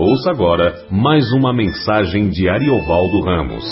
[0.00, 3.64] Ouça agora mais uma mensagem de Ariovaldo Ramos.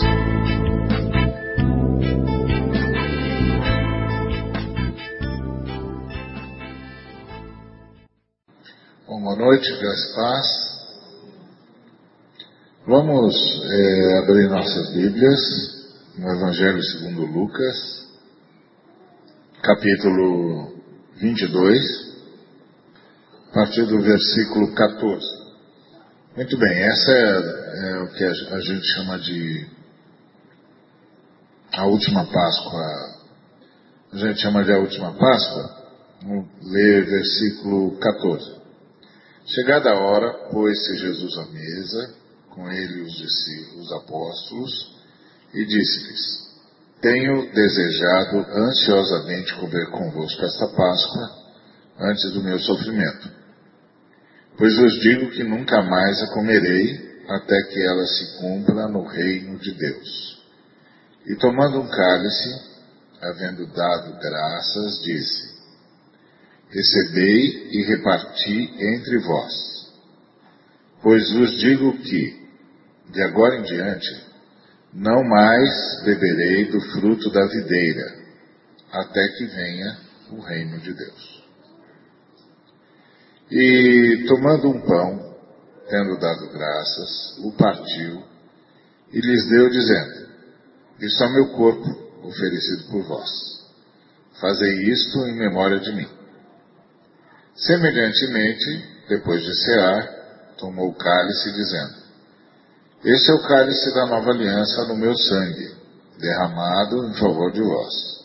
[9.07, 10.47] Boa noite, graças paz.
[12.89, 15.41] Vamos é, abrir nossas Bíblias
[16.19, 18.05] no Evangelho segundo Lucas,
[19.63, 20.73] capítulo
[21.21, 21.81] 22,
[23.49, 25.36] a partir do versículo 14.
[26.37, 29.67] Muito bem, essa é, é o que a, gente chama de
[31.73, 32.83] a última Páscoa.
[34.13, 35.87] A gente chama de a última Páscoa.
[36.23, 38.55] Vamos ler versículo 14.
[39.47, 42.15] Chegada a hora, pôs-se Jesus à mesa,
[42.51, 44.95] com ele os discípulos, os apóstolos,
[45.55, 46.55] e disse-lhes:
[47.01, 51.31] Tenho desejado ansiosamente comer convosco esta Páscoa
[51.99, 53.36] antes do meu sofrimento.
[54.59, 59.59] Pois vos digo que nunca mais a comerei até que ela se cumpra no reino
[59.59, 60.43] de Deus.
[61.27, 62.77] E tomando um cálice,
[63.21, 65.57] havendo dado graças, disse:
[66.71, 69.53] Recebei e reparti entre vós.
[71.03, 72.47] Pois vos digo que,
[73.11, 74.25] de agora em diante,
[74.95, 78.17] não mais beberei do fruto da videira,
[78.91, 79.99] até que venha
[80.31, 81.36] o reino de Deus.
[83.51, 85.37] E tomando um pão,
[85.89, 88.25] tendo dado graças, o partiu
[89.13, 90.29] e lhes deu, dizendo:
[91.01, 93.31] Isto é meu corpo, oferecido por vós.
[94.41, 96.09] Fazei isto em memória de mim.
[97.55, 100.17] Semelhantemente, depois de cear,
[100.59, 101.95] tomou o cálice, dizendo:
[103.05, 105.75] Este é o cálice da nova aliança no meu sangue,
[106.19, 108.16] derramado em favor de vós.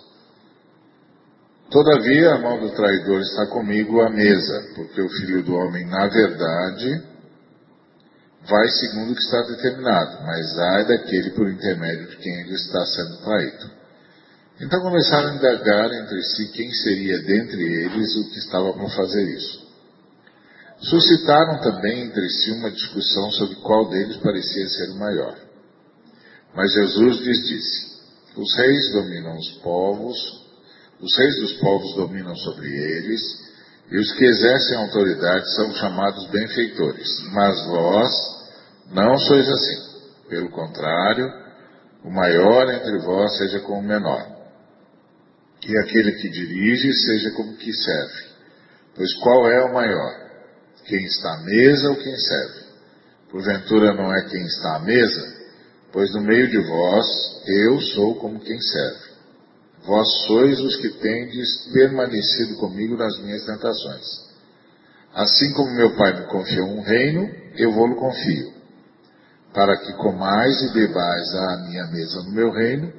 [1.71, 6.05] Todavia, a mão do traidor está comigo à mesa, porque o filho do homem, na
[6.05, 7.01] verdade,
[8.45, 12.85] vai segundo o que está determinado, mas ai daquele por intermédio de quem ele está
[12.87, 13.71] sendo traído.
[14.59, 19.23] Então começaram a indagar entre si quem seria dentre eles o que estava para fazer
[19.29, 19.61] isso.
[20.81, 25.37] Suscitaram também entre si uma discussão sobre qual deles parecia ser o maior.
[26.53, 28.01] Mas Jesus lhes disse:
[28.35, 30.40] Os reis dominam os povos,
[31.01, 33.21] os reis dos povos dominam sobre eles,
[33.91, 37.09] e os que exercem autoridade são chamados benfeitores.
[37.33, 38.11] Mas vós
[38.91, 39.91] não sois assim.
[40.29, 41.27] Pelo contrário,
[42.05, 44.25] o maior entre vós seja como o menor.
[45.67, 48.31] E aquele que dirige seja como que serve.
[48.95, 50.31] Pois qual é o maior?
[50.85, 52.61] Quem está à mesa ou quem serve?
[53.29, 55.41] Porventura não é quem está à mesa?
[55.91, 57.05] Pois no meio de vós
[57.47, 59.10] eu sou como quem serve.
[59.83, 64.05] Vós sois os que tendes permanecido comigo nas minhas tentações.
[65.13, 68.53] Assim como meu Pai me confiou um reino, eu vou-lo confio,
[69.53, 72.93] para que comais e bebais à minha mesa no meu reino,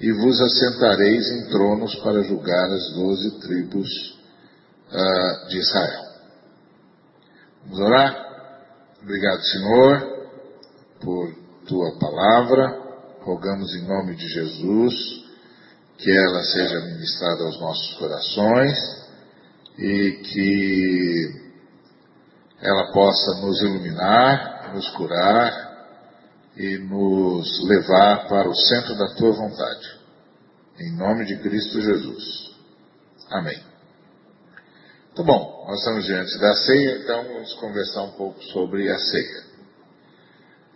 [0.00, 3.88] e vos assentareis em tronos para julgar as doze tribos
[4.90, 6.02] uh, de Israel.
[7.64, 8.32] Vamos orar?
[9.02, 10.28] Obrigado, Senhor,
[11.00, 11.34] por
[11.68, 12.80] tua palavra.
[13.20, 15.21] Rogamos em nome de Jesus
[16.02, 18.76] que ela seja ministrada aos nossos corações
[19.78, 21.42] e que
[22.60, 25.72] ela possa nos iluminar, nos curar
[26.56, 30.00] e nos levar para o centro da tua vontade.
[30.80, 32.50] Em nome de Cristo Jesus.
[33.30, 33.62] Amém.
[35.14, 39.42] Tá bom, nós estamos diante da ceia, então vamos conversar um pouco sobre a ceia.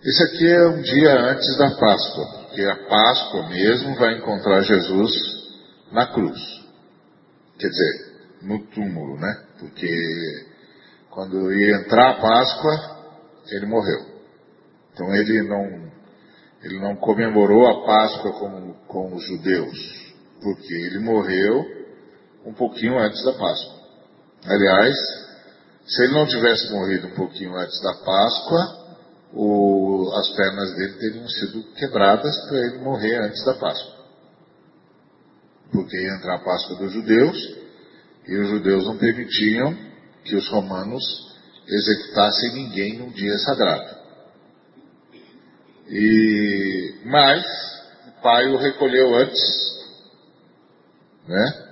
[0.04, 5.12] Esse aqui é um dia antes da Páscoa, porque a Páscoa mesmo vai encontrar Jesus
[5.92, 6.40] na cruz.
[7.58, 9.44] Quer dizer, no túmulo, né?
[9.60, 9.86] Porque
[11.10, 12.96] quando ia entrar a Páscoa,
[13.50, 14.06] ele morreu.
[14.94, 15.92] Então ele não,
[16.62, 21.62] ele não comemorou a Páscoa como, com os judeus, porque ele morreu
[22.46, 23.76] um pouquinho antes da Páscoa.
[24.46, 24.94] Aliás,
[25.84, 28.85] se ele não tivesse morrido um pouquinho antes da Páscoa,
[29.32, 33.96] o, as pernas dele teriam sido quebradas para ele morrer antes da Páscoa.
[35.72, 37.36] Porque ia entrar a Páscoa dos judeus
[38.26, 39.76] e os judeus não permitiam
[40.24, 41.02] que os romanos
[41.68, 43.96] executassem ninguém num dia sagrado.
[45.88, 47.44] E, mas
[48.08, 49.40] o pai o recolheu antes,
[51.28, 51.66] né?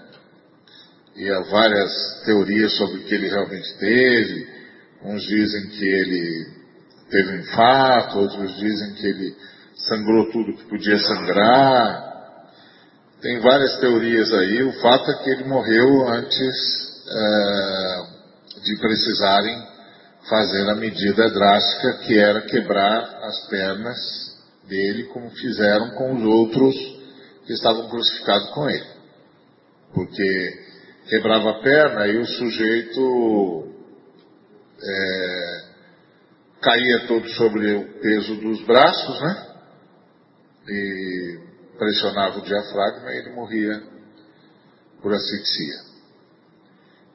[1.17, 4.55] E há várias teorias sobre o que ele realmente teve.
[5.03, 6.64] Uns dizem que ele
[7.11, 9.37] teve um infarto, outros dizem que ele
[9.89, 12.15] sangrou tudo que podia sangrar.
[13.21, 14.63] Tem várias teorias aí.
[14.63, 16.55] O fato é que ele morreu antes
[17.09, 18.03] é,
[18.63, 19.75] de precisarem
[20.29, 23.99] fazer a medida drástica que era quebrar as pernas
[24.67, 26.75] dele, como fizeram com os outros
[27.47, 28.87] que estavam crucificados com ele.
[29.93, 30.65] Porque
[31.09, 33.69] quebrava a perna e o sujeito
[34.83, 35.64] é,
[36.65, 39.55] caía todo sobre o peso dos braços, né?
[40.67, 41.39] E
[41.79, 43.83] pressionava o diafragma e ele morria
[45.03, 45.95] por asfixia.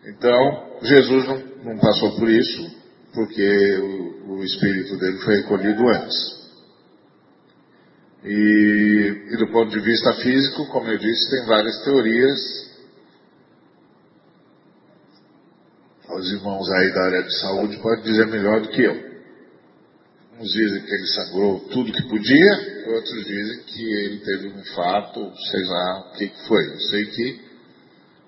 [0.06, 1.38] Então, Jesus não,
[1.74, 2.78] não passou por isso,
[3.14, 6.40] porque o, o, espírito dele foi recolhido antes.
[8.24, 12.70] E, e do ponto de vista físico, como eu disse, tem várias teorias.
[16.18, 19.09] Os irmãos aí da área de saúde podem dizer melhor do que eu.
[20.40, 25.34] Uns dizem que ele sangrou tudo que podia, outros dizem que ele teve um infarto,
[25.52, 26.66] sei lá o que, que foi.
[26.66, 27.42] Eu sei que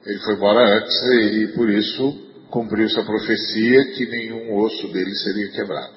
[0.08, 5.52] ele foi embora antes e, por isso cumpriu-se a profecia que nenhum osso dele seria
[5.52, 5.94] quebrado.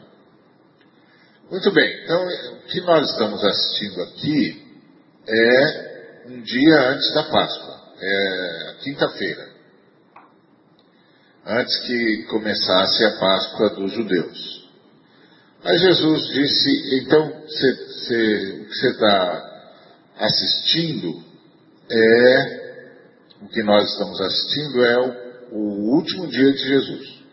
[1.50, 4.62] Muito bem, então o que nós estamos assistindo aqui
[5.26, 9.49] é um dia antes da Páscoa, é quinta-feira,
[11.44, 14.63] antes que começasse a Páscoa dos judeus.
[15.64, 19.70] Aí Jesus disse, então o que você está
[20.19, 21.25] assistindo
[21.90, 22.64] é,
[23.40, 27.25] o que nós estamos assistindo é o, o último dia de Jesus.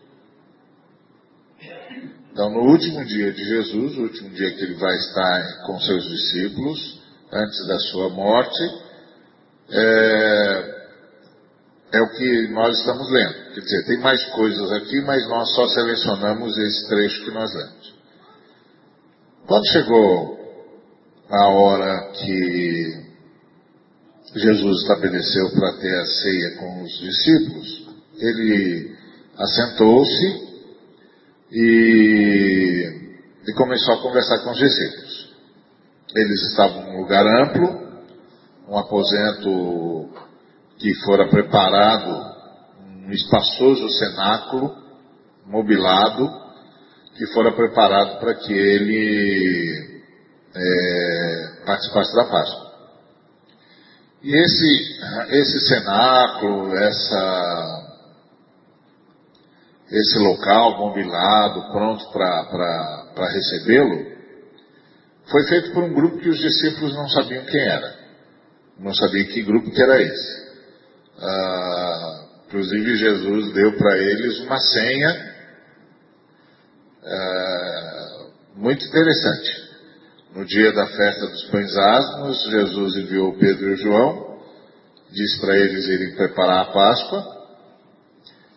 [2.32, 6.02] Então, no último dia de Jesus, o último dia que ele vai estar com seus
[6.02, 8.62] discípulos, antes da sua morte,
[9.68, 10.86] é,
[11.92, 13.54] é o que nós estamos lendo.
[13.54, 18.01] Quer dizer, tem mais coisas aqui, mas nós só selecionamos esse trecho que nós lemos.
[19.46, 20.38] Quando chegou
[21.28, 23.02] a hora que
[24.36, 27.86] Jesus estabeleceu para ter a ceia com os discípulos,
[28.18, 28.96] ele
[29.36, 30.52] assentou-se
[31.50, 32.86] e,
[33.48, 35.34] e, começou a conversar com os discípulos.
[36.14, 37.82] Eles estavam num lugar amplo,
[38.68, 40.08] um aposento
[40.78, 42.32] que fora preparado,
[43.06, 44.72] um espaçoso cenáculo,
[45.46, 46.41] mobilado,
[47.16, 50.02] que fora preparado para que ele
[50.54, 52.72] é, participasse da Páscoa.
[54.22, 55.00] E esse,
[55.30, 57.82] esse cenáculo, essa,
[59.90, 64.12] esse local mobilado, pronto para recebê-lo,
[65.26, 68.02] foi feito por um grupo que os discípulos não sabiam quem era.
[68.78, 70.52] Não sabiam que grupo que era esse.
[71.18, 75.31] Ah, inclusive Jesus deu para eles uma senha
[77.04, 78.02] é,
[78.56, 79.72] muito interessante.
[80.34, 84.38] No dia da festa dos pães asmos, Jesus enviou Pedro e João,
[85.10, 87.42] disse para eles irem preparar a Páscoa,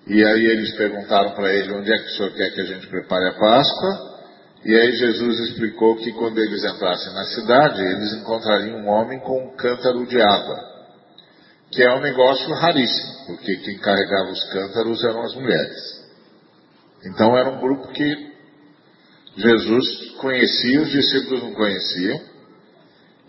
[0.07, 2.87] e aí eles perguntaram para ele onde é que o senhor quer que a gente
[2.87, 4.15] prepare a Páscoa,
[4.63, 9.47] e aí Jesus explicou que quando eles entrassem na cidade, eles encontrariam um homem com
[9.47, 10.55] um cântaro de água,
[11.71, 16.05] que é um negócio raríssimo, porque quem carregava os cântaros eram as mulheres.
[17.05, 18.34] Então era um grupo que
[19.37, 22.19] Jesus conhecia, os discípulos não conheciam,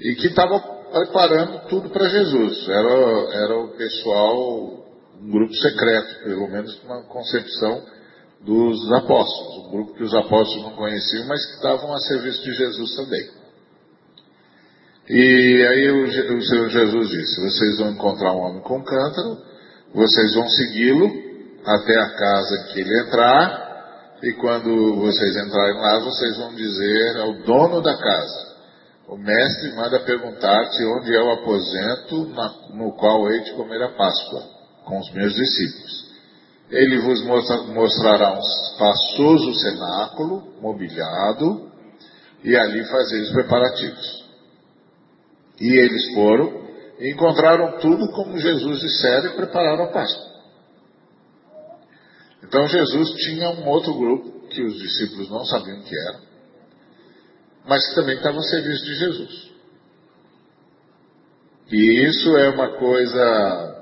[0.00, 0.60] e que estava
[0.92, 2.68] preparando tudo para Jesus.
[2.68, 4.84] Era, era o pessoal,
[5.20, 7.82] um grupo secreto, pelo menos na concepção
[8.42, 12.52] dos apóstolos, um grupo que os apóstolos não conheciam, mas que estavam a serviço de
[12.52, 13.28] Jesus também.
[15.08, 19.38] E aí o, o Senhor Jesus disse: Vocês vão encontrar um homem com cântaro,
[19.94, 21.06] vocês vão segui-lo
[21.64, 23.65] até a casa que ele entrar,
[24.22, 28.56] e quando vocês entrarem lá, vocês vão dizer ao dono da casa:
[29.08, 32.32] O mestre manda perguntar-te onde é o aposento
[32.74, 34.42] no qual hei de comer a Páscoa,
[34.84, 36.06] com os meus discípulos.
[36.70, 37.22] Ele vos
[37.68, 41.70] mostrará um espaçoso cenáculo, mobiliado,
[42.42, 44.26] e ali fazer os preparativos.
[45.60, 46.66] E eles foram
[46.98, 50.25] e encontraram tudo como Jesus dissera e prepararam a Páscoa.
[52.46, 56.20] Então Jesus tinha um outro grupo que os discípulos não sabiam que era,
[57.66, 59.50] mas que também estava a serviço de Jesus.
[61.72, 63.76] E isso é uma coisa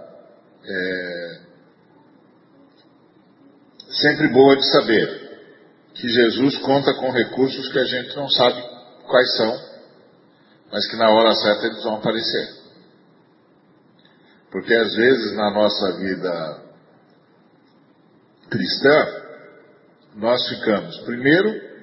[0.65, 1.41] é,
[3.91, 5.25] sempre boa de saber,
[5.93, 8.63] que Jesus conta com recursos que a gente não sabe
[9.07, 9.61] quais são,
[10.73, 12.65] mas que na hora certa eles vão aparecer.
[14.51, 16.64] Porque às vezes na nossa vida
[18.49, 19.25] cristã,
[20.17, 21.75] nós ficamos, primeiro,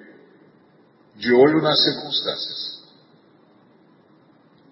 [1.15, 2.81] de olho nas circunstâncias.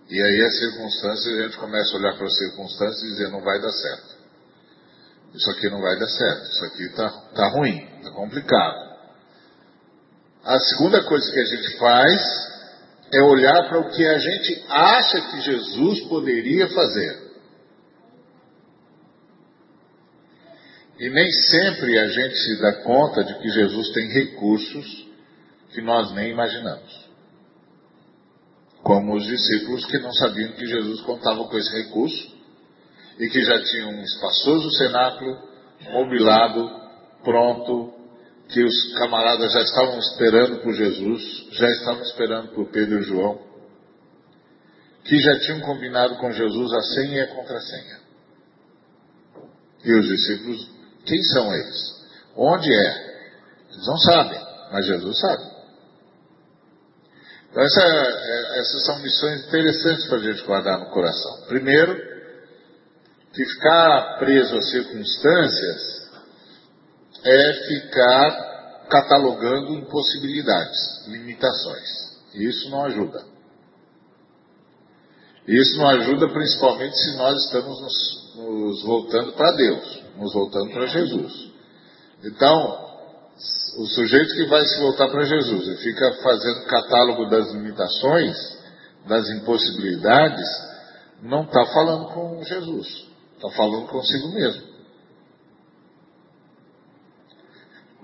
[0.09, 3.41] E aí as circunstâncias, a gente começa a olhar para as circunstâncias e dizer, não
[3.41, 4.19] vai dar certo.
[5.33, 8.89] Isso aqui não vai dar certo, isso aqui está tá ruim, está complicado.
[10.43, 12.49] A segunda coisa que a gente faz
[13.13, 17.28] é olhar para o que a gente acha que Jesus poderia fazer.
[20.99, 25.07] E nem sempre a gente se dá conta de que Jesus tem recursos
[25.69, 27.07] que nós nem imaginamos.
[28.83, 32.37] Como os discípulos que não sabiam que Jesus contava com esse recurso
[33.17, 35.37] e que já tinham um espaçoso cenáculo,
[35.91, 36.69] mobilado,
[37.23, 37.93] pronto,
[38.49, 43.39] que os camaradas já estavam esperando por Jesus, já estavam esperando por Pedro e João,
[45.05, 47.99] que já tinham combinado com Jesus a senha e a contrassenha.
[49.85, 51.99] E os discípulos quem são eles?
[52.35, 53.09] Onde é?
[53.71, 54.39] Eles não sabem,
[54.71, 55.43] mas Jesus sabe.
[57.49, 61.47] Então, essa, é, essas são missões interessantes para a gente guardar no coração.
[61.47, 61.95] Primeiro,
[63.33, 66.09] que ficar preso às circunstâncias
[67.23, 72.09] é ficar catalogando impossibilidades, limitações.
[72.33, 73.23] Isso não ajuda.
[75.47, 80.85] Isso não ajuda principalmente se nós estamos nos, nos voltando para Deus nos voltando para
[80.85, 81.51] Jesus.
[82.23, 82.89] Então,
[83.77, 88.35] o sujeito que vai se voltar para Jesus e fica fazendo catálogo das limitações,
[89.07, 90.45] das impossibilidades,
[91.21, 94.69] não está falando com Jesus, está falando consigo mesmo.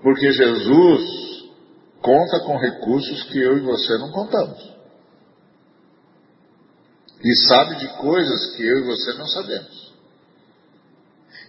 [0.02, 1.26] Porque Jesus
[2.00, 4.76] conta com recursos que eu e você não contamos.
[7.22, 9.85] E sabe de coisas que eu e você não sabemos.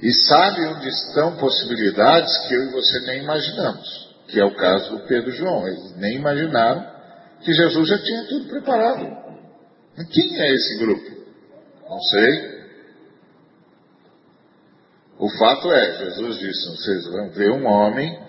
[0.01, 4.91] E sabe onde estão possibilidades que eu e você nem imaginamos, que é o caso
[4.91, 5.67] do Pedro e João.
[5.67, 6.85] Eles nem imaginaram
[7.41, 9.05] que Jesus já tinha tudo preparado.
[9.97, 11.17] E quem é esse grupo?
[11.89, 12.57] Não sei.
[15.17, 18.19] O fato é, Jesus disse, vocês vão ver um homem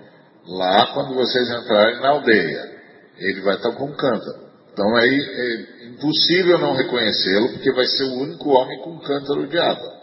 [0.46, 2.78] lá quando vocês entrarem na aldeia.
[3.18, 4.48] Ele vai estar com cântaro.
[4.72, 9.58] Então aí é impossível não reconhecê-lo, porque vai ser o único homem com cântaro de
[9.58, 9.97] água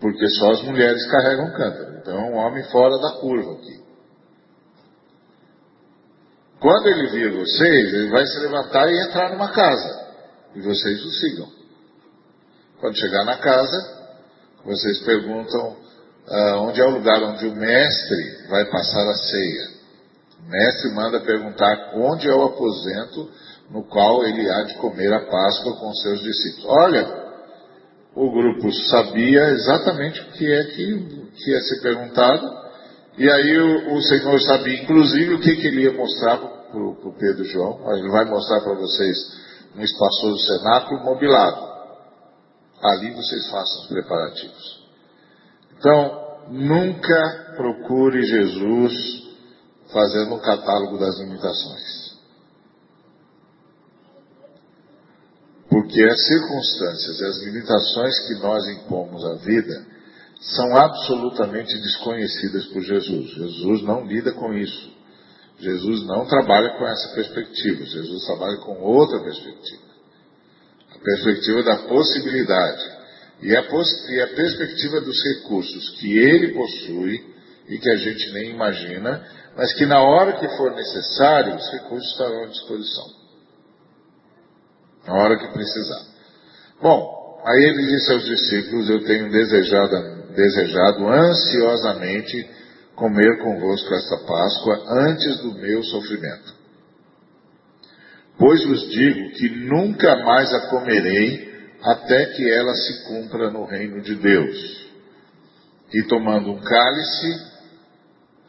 [0.00, 1.98] porque só as mulheres carregam cântaro.
[1.98, 3.80] Então é um homem fora da curva aqui.
[6.58, 10.10] Quando ele vir vocês, ele vai se levantar e entrar numa casa.
[10.54, 11.48] E vocês o sigam.
[12.80, 13.76] Quando chegar na casa,
[14.64, 15.76] vocês perguntam
[16.28, 19.68] ah, onde é o lugar onde o mestre vai passar a ceia.
[20.38, 23.30] O mestre manda perguntar onde é o aposento
[23.70, 26.66] no qual ele há de comer a Páscoa com seus discípulos.
[26.66, 27.29] Olha,
[28.20, 32.60] o grupo sabia exatamente o que é que, que ia ser perguntado,
[33.16, 37.14] e aí o, o Senhor sabia, inclusive, o que, que ele ia mostrar para o
[37.18, 37.80] Pedro e João.
[37.96, 39.16] Ele vai mostrar para vocês
[39.76, 41.70] um espaçoso cenáculo mobilado.
[42.82, 44.88] Ali vocês façam os preparativos.
[45.78, 48.92] Então, nunca procure Jesus
[49.92, 51.99] fazendo um catálogo das limitações.
[55.70, 59.86] Porque as circunstâncias e as limitações que nós impomos à vida
[60.40, 63.30] são absolutamente desconhecidas por Jesus.
[63.30, 64.90] Jesus não lida com isso.
[65.60, 67.84] Jesus não trabalha com essa perspectiva.
[67.84, 69.82] Jesus trabalha com outra perspectiva.
[70.96, 73.00] A perspectiva da possibilidade.
[73.42, 77.24] E a, poss e a perspectiva dos recursos que ele possui
[77.68, 79.24] e que a gente nem imagina,
[79.56, 83.19] mas que na hora que for necessário, os recursos estarão à disposição
[85.10, 86.02] na hora que precisar.
[86.80, 92.48] Bom, aí ele disse aos discípulos: Eu tenho desejado, desejado ansiosamente
[92.94, 96.60] comer convosco esta Páscoa antes do meu sofrimento.
[98.38, 101.50] Pois vos digo que nunca mais a comerei
[101.82, 104.90] até que ela se cumpra no reino de Deus.
[105.92, 107.50] E tomando um cálice,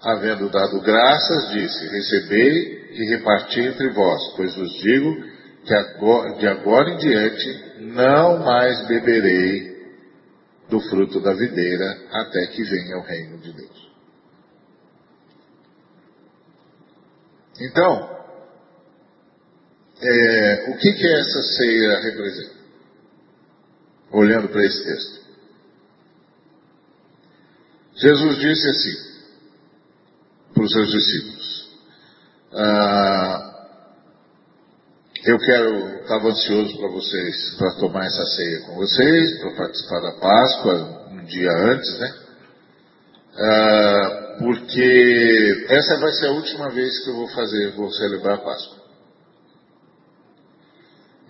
[0.03, 6.47] havendo dado graças, disse: Recebei e reparti entre vós, pois vos digo que agora, de
[6.47, 9.71] agora em diante não mais beberei
[10.69, 13.91] do fruto da videira até que venha o reino de Deus.
[17.59, 18.11] Então,
[20.01, 22.61] é, o que, que essa ceia representa?
[24.11, 25.21] Olhando para esse texto.
[27.95, 29.11] Jesus disse assim
[30.53, 31.71] para os seus discípulos:
[32.53, 33.40] ah,
[35.23, 40.11] eu quero, estava ansioso para vocês, para tomar essa ceia com vocês, para participar da
[40.13, 42.13] Páscoa um dia antes, né?
[43.37, 48.41] Ah, porque essa vai ser a última vez que eu vou fazer, vou celebrar a
[48.41, 48.81] Páscoa.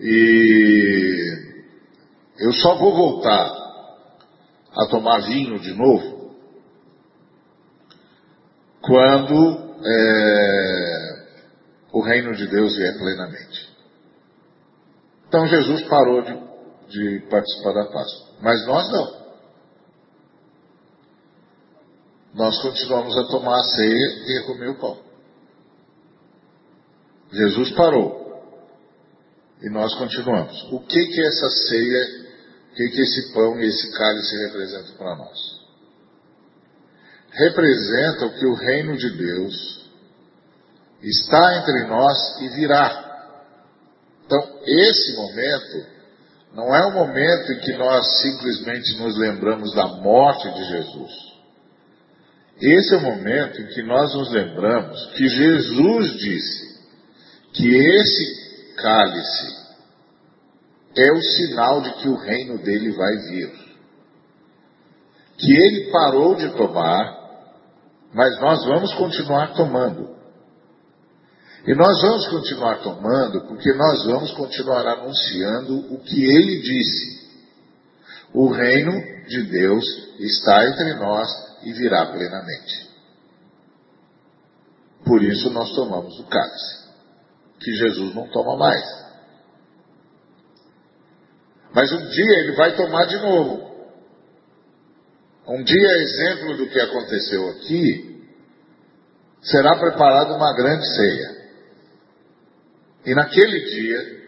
[0.00, 1.52] E
[2.38, 3.52] eu só vou voltar
[4.74, 6.34] a tomar vinho de novo
[8.80, 11.26] quando é,
[11.92, 13.71] o reino de Deus vier plenamente.
[15.32, 16.34] Então Jesus parou de,
[16.88, 18.36] de participar da Páscoa.
[18.42, 19.22] Mas nós não.
[22.34, 24.98] Nós continuamos a tomar a ceia e a comer o pão.
[27.32, 28.44] Jesus parou.
[29.62, 30.70] E nós continuamos.
[30.70, 32.04] O que que essa ceia,
[32.70, 35.38] o que que esse pão e esse cálice representam para nós?
[37.30, 39.90] Representam que o reino de Deus
[41.00, 43.01] está entre nós e virá.
[44.64, 45.86] Esse momento
[46.54, 51.12] não é o momento em que nós simplesmente nos lembramos da morte de Jesus.
[52.60, 56.72] Esse é o momento em que nós nos lembramos que Jesus disse
[57.54, 59.62] que esse cálice
[60.96, 63.50] é o sinal de que o reino dele vai vir.
[65.38, 67.18] Que ele parou de tomar,
[68.14, 70.11] mas nós vamos continuar tomando.
[71.66, 77.22] E nós vamos continuar tomando porque nós vamos continuar anunciando o que ele disse.
[78.34, 78.92] O reino
[79.26, 79.84] de Deus
[80.18, 81.28] está entre nós
[81.62, 82.90] e virá plenamente.
[85.04, 86.88] Por isso nós tomamos o cálice,
[87.60, 89.02] que Jesus não toma mais.
[91.74, 93.72] Mas um dia ele vai tomar de novo.
[95.46, 98.26] Um dia, exemplo do que aconteceu aqui,
[99.42, 101.41] será preparada uma grande ceia.
[103.04, 104.22] E naquele dia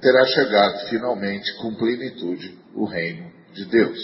[0.00, 3.98] terá chegado finalmente com plenitude o reino de Deus.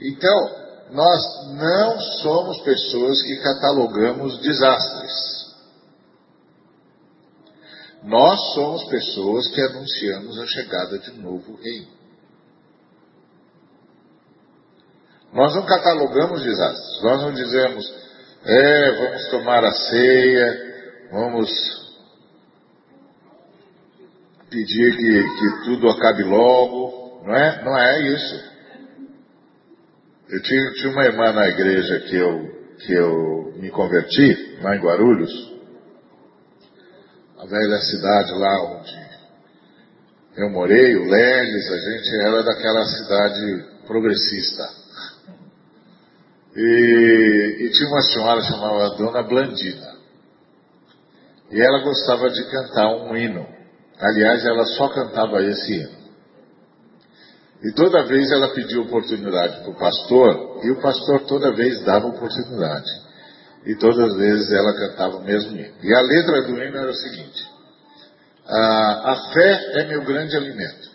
[0.00, 1.22] Então, nós
[1.54, 5.38] não somos pessoas que catalogamos desastres.
[8.04, 11.98] Nós somos pessoas que anunciamos a chegada de um novo reino.
[15.32, 17.02] Nós não catalogamos desastres.
[17.02, 17.94] Nós não dizemos,
[18.44, 21.87] é, vamos tomar a ceia, vamos
[24.50, 27.22] pedir que, que tudo acabe logo.
[27.24, 27.64] Não é?
[27.64, 28.48] Não é isso.
[30.28, 34.80] Eu tinha, tinha uma irmã na igreja que eu, que eu me converti, lá em
[34.80, 35.30] Guarulhos,
[37.38, 39.08] a velha cidade lá onde
[40.38, 44.62] eu morei, o Leles, a gente era daquela cidade progressista.
[46.54, 49.98] E, e tinha uma senhora chamada Dona Blandina.
[51.50, 53.57] E ela gostava de cantar um hino.
[54.00, 55.98] Aliás, ela só cantava esse hino.
[57.62, 62.06] E toda vez ela pediu oportunidade para o pastor, e o pastor toda vez dava
[62.06, 62.88] oportunidade.
[63.66, 65.74] E todas as vezes ela cantava o mesmo hino.
[65.82, 67.50] E a letra do hino era o seguinte:
[68.46, 70.88] a fé é meu grande alimento.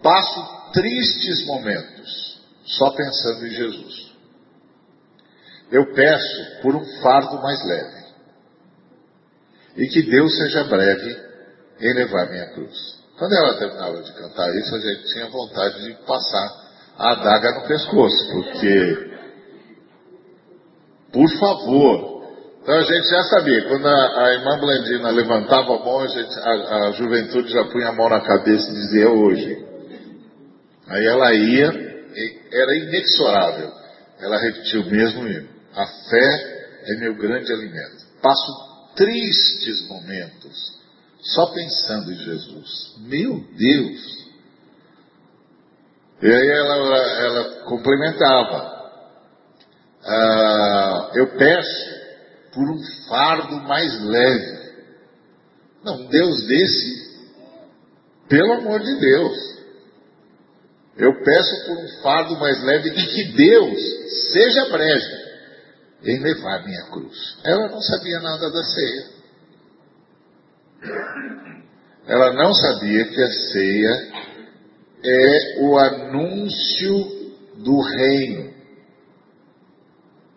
[0.00, 4.08] Passo tristes momentos só pensando em Jesus.
[5.72, 8.08] Eu peço por um fardo mais leve.
[9.76, 11.27] E que Deus seja breve
[11.80, 12.98] em levar minha cruz.
[13.18, 17.66] Quando ela terminava de cantar isso, a gente tinha vontade de passar a adaga no
[17.66, 19.10] pescoço, porque,
[21.12, 22.18] por favor,
[22.68, 26.38] então a gente já sabia, quando a, a irmã Blandina levantava a mão, a, gente,
[26.38, 29.66] a, a, juventude já punha a mão na cabeça e dizia hoje.
[30.86, 31.66] Aí ela ia,
[32.52, 33.72] era inexorável.
[34.20, 35.48] Ela repetiu o mesmo hino.
[35.74, 38.04] A fé é meu grande alimento.
[38.20, 40.78] Passo tristes momentos
[41.20, 42.96] só pensando em Jesus.
[43.00, 44.28] Meu Deus!
[46.20, 48.78] E aí ela, ela complementava.
[50.04, 51.98] Ah, eu peço
[52.52, 52.78] por um
[53.08, 54.58] fardo mais leve.
[55.84, 57.18] Não, Deus desse,
[58.28, 59.58] pelo amor de Deus.
[60.96, 63.78] Eu peço por um fardo mais leve e que Deus
[64.32, 65.28] seja breve
[66.02, 67.38] em levar minha cruz.
[67.44, 69.17] Ela não sabia nada da ceia.
[72.06, 74.12] Ela não sabia que a ceia
[75.04, 76.94] é o anúncio
[77.56, 78.54] do reino.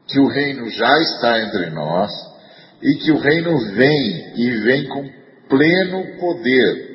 [0.08, 2.12] Que o reino já está entre nós
[2.82, 5.10] e que o reino vem e vem com
[5.47, 6.91] pleno poder.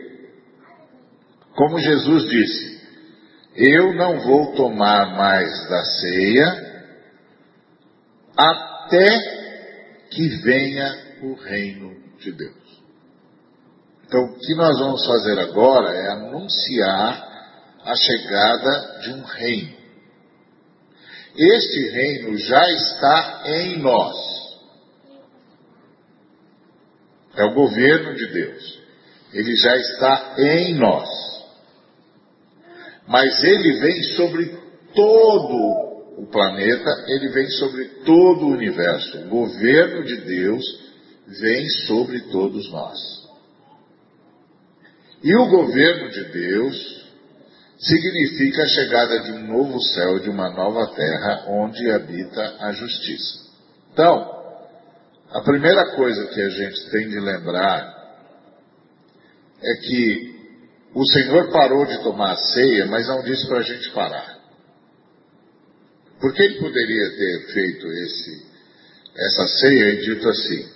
[1.55, 2.77] Como Jesus disse,
[3.55, 6.67] eu não vou tomar mais da ceia
[8.37, 9.07] até
[10.11, 12.66] que venha o reino de Deus.
[14.07, 17.27] Então, o que nós vamos fazer agora é anunciar
[17.85, 19.77] a chegada de um reino.
[21.37, 24.17] Este reino já está em nós.
[27.37, 28.81] É o governo de Deus.
[29.33, 31.09] Ele já está em nós.
[33.09, 34.47] Mas ele vem sobre
[34.95, 35.87] todo
[36.19, 39.19] o planeta, ele vem sobre todo o universo.
[39.19, 40.65] O governo de Deus
[41.41, 43.16] vem sobre todos nós.
[45.23, 47.07] E o governo de Deus
[47.79, 53.47] significa a chegada de um novo céu, de uma nova terra, onde habita a justiça.
[53.93, 54.37] Então,
[55.31, 57.97] a primeira coisa que a gente tem de lembrar
[59.63, 60.37] é que
[60.95, 64.37] o Senhor parou de tomar a ceia, mas não disse para a gente parar.
[66.21, 68.47] Porque ele poderia ter feito esse,
[69.17, 70.76] essa ceia e dito assim: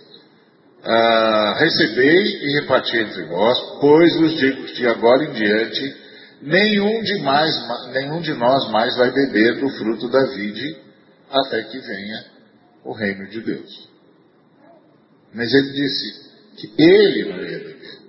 [1.59, 6.01] Recebei e reparti entre vós, pois vos digo que de agora em diante
[6.41, 7.55] nenhum de, mais,
[7.93, 10.77] nenhum de nós mais vai beber do fruto da vide
[11.31, 12.25] até que venha
[12.85, 13.91] o reino de Deus.
[15.35, 18.01] Mas ele disse que ele não ia beber.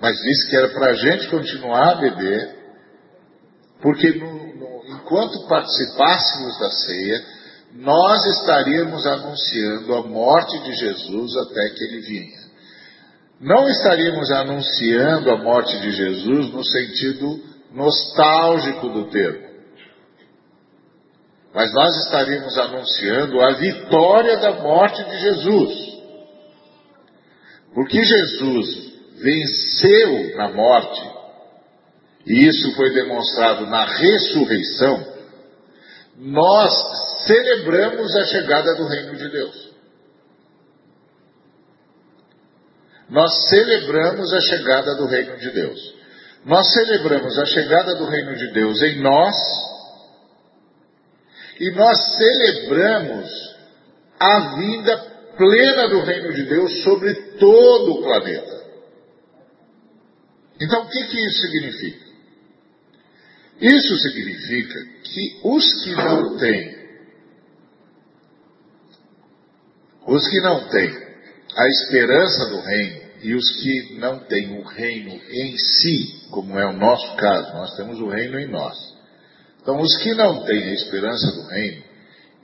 [0.00, 2.56] Mas disse que era para a gente continuar a beber,
[3.82, 7.24] porque no, no, enquanto participássemos da ceia,
[7.78, 12.38] nós estaríamos anunciando a morte de Jesus até que ele vinha.
[13.40, 17.40] Não estaríamos anunciando a morte de Jesus no sentido
[17.72, 19.46] nostálgico do termo.
[21.54, 25.74] Mas nós estaríamos anunciando a vitória da morte de Jesus.
[27.74, 31.00] Porque Jesus venceu na morte,
[32.26, 35.16] e isso foi demonstrado na ressurreição,
[36.16, 39.68] nós celebramos a chegada do reino de Deus.
[43.08, 45.94] Nós celebramos a chegada do reino de Deus.
[46.44, 49.36] Nós celebramos a chegada do reino de Deus em nós
[51.60, 53.56] e nós celebramos
[54.18, 54.96] a vinda
[55.36, 58.58] plena do reino de Deus sobre todo o planeta.
[60.60, 62.08] Então, o que, que isso significa?
[63.60, 66.77] Isso significa que os que não têm,
[70.08, 70.90] os que não têm
[71.54, 76.66] a esperança do reino e os que não têm o reino em si, como é
[76.66, 78.74] o nosso caso, nós temos o reino em nós.
[79.60, 81.84] Então, os que não têm a esperança do reino,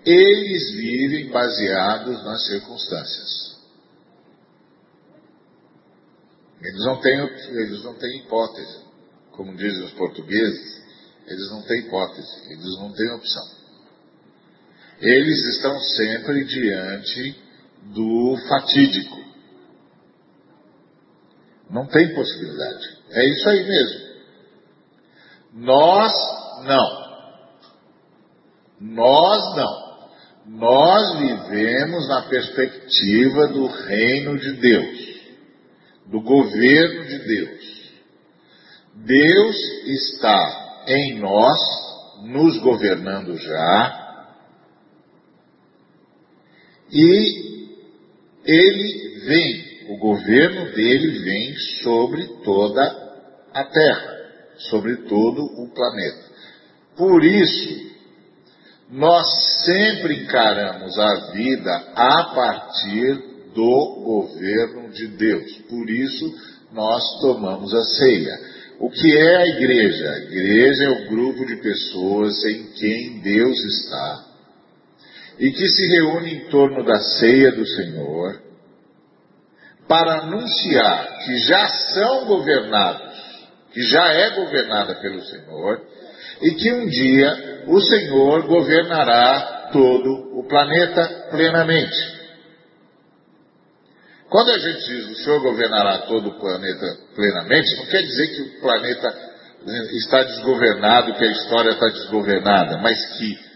[0.05, 3.55] eles vivem baseados nas circunstâncias.
[6.61, 7.19] Eles não têm,
[7.61, 8.85] eles não têm hipótese.
[9.33, 10.83] Como dizem os portugueses,
[11.27, 13.45] eles não têm hipótese, eles não têm opção.
[15.01, 17.44] Eles estão sempre diante
[17.93, 19.25] do fatídico.
[21.71, 22.85] Não tem possibilidade.
[23.11, 24.05] É isso aí mesmo.
[25.55, 26.13] Nós
[26.65, 27.05] não.
[28.81, 29.85] Nós não.
[30.47, 34.99] Nós vivemos na perspectiva do reino de Deus,
[36.07, 37.75] do governo de Deus.
[38.95, 41.59] Deus está em nós,
[42.25, 44.05] nos governando já,
[46.91, 47.64] e
[48.47, 52.83] ele vem, o governo dele vem sobre toda
[53.53, 54.17] a terra,
[54.71, 56.25] sobre todo o planeta.
[56.97, 57.93] Por isso,
[58.91, 59.27] nós
[59.65, 63.15] sempre encaramos a vida a partir
[63.55, 65.59] do governo de Deus.
[65.69, 66.35] Por isso,
[66.73, 68.55] nós tomamos a ceia.
[68.81, 70.11] O que é a igreja?
[70.11, 74.34] A igreja é o grupo de pessoas em quem Deus está
[75.39, 78.43] e que se reúne em torno da ceia do Senhor
[79.89, 83.15] para anunciar que já são governados,
[83.73, 85.83] que já é governada pelo Senhor
[86.41, 92.15] e que um dia o Senhor governará todo o planeta plenamente.
[94.29, 98.43] Quando a gente diz o Senhor governará todo o planeta plenamente, não quer dizer que
[98.43, 99.35] o planeta
[99.97, 103.54] está desgovernado, que a história está desgovernada, mas que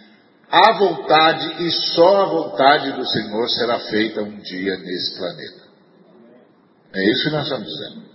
[0.50, 5.68] a vontade e só a vontade do Senhor será feita um dia nesse planeta.
[6.94, 8.08] É isso que nós estamos dizendo.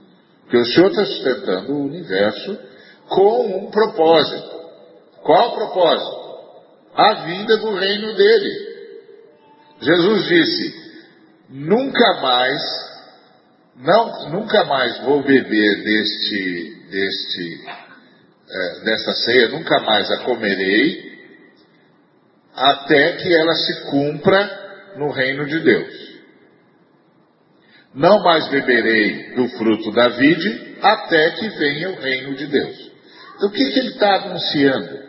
[0.49, 2.57] Que o Senhor está sustentando o universo
[3.07, 4.51] com um propósito.
[5.21, 6.23] Qual o propósito?
[6.95, 8.73] A vinda do reino dele.
[9.79, 10.83] Jesus disse:
[11.49, 12.61] nunca mais,
[13.77, 17.65] não, nunca mais vou beber deste, deste,
[18.49, 21.12] é, desta ceia, nunca mais a comerei,
[22.55, 26.13] até que ela se cumpra no reino de Deus.
[27.93, 32.91] Não mais beberei do fruto da vide, até que venha o reino de Deus.
[33.35, 35.03] Então, o que, que ele está anunciando?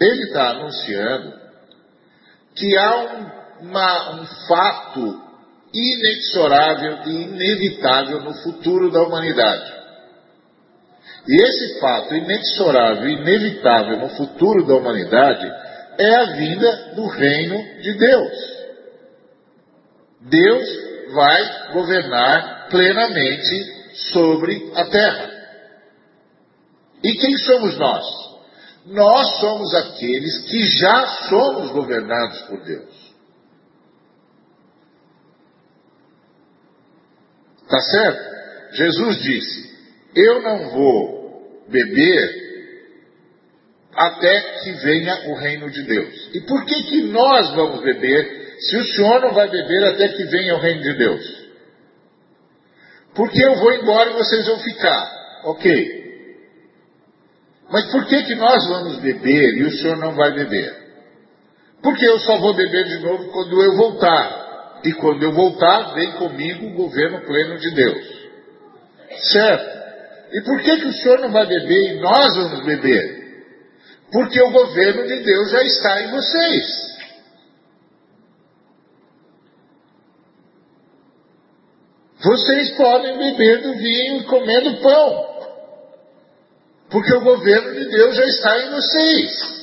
[0.00, 1.42] Ele está anunciando
[2.54, 5.22] que há um, uma, um fato
[5.72, 9.71] inexorável e inevitável no futuro da humanidade.
[11.28, 15.46] E esse fato inexorável inevitável no futuro da humanidade
[15.98, 18.32] é a vinda do reino de Deus.
[20.22, 20.64] Deus
[21.12, 23.72] vai governar plenamente
[24.12, 25.30] sobre a terra.
[27.04, 28.04] E quem somos nós?
[28.86, 33.12] Nós somos aqueles que já somos governados por Deus.
[37.68, 38.74] Tá certo?
[38.74, 39.71] Jesus disse:
[40.14, 42.42] Eu não vou beber
[43.94, 46.30] até que venha o reino de Deus.
[46.34, 50.24] E por que, que nós vamos beber se o Senhor não vai beber até que
[50.24, 51.42] venha o reino de Deus?
[53.14, 55.22] Porque eu vou embora e vocês vão ficar.
[55.44, 56.02] Ok.
[57.70, 60.82] Mas por que, que nós vamos beber e o Senhor não vai beber?
[61.82, 64.80] Porque eu só vou beber de novo quando eu voltar.
[64.84, 68.22] E quando eu voltar, vem comigo o governo pleno de Deus.
[69.32, 69.81] Certo?
[70.32, 73.22] E por que, que o Senhor não vai beber e nós vamos beber?
[74.10, 76.92] Porque o governo de Deus já está em vocês.
[82.24, 85.32] Vocês podem beber do vinho e comer do pão.
[86.90, 89.62] Porque o governo de Deus já está em vocês.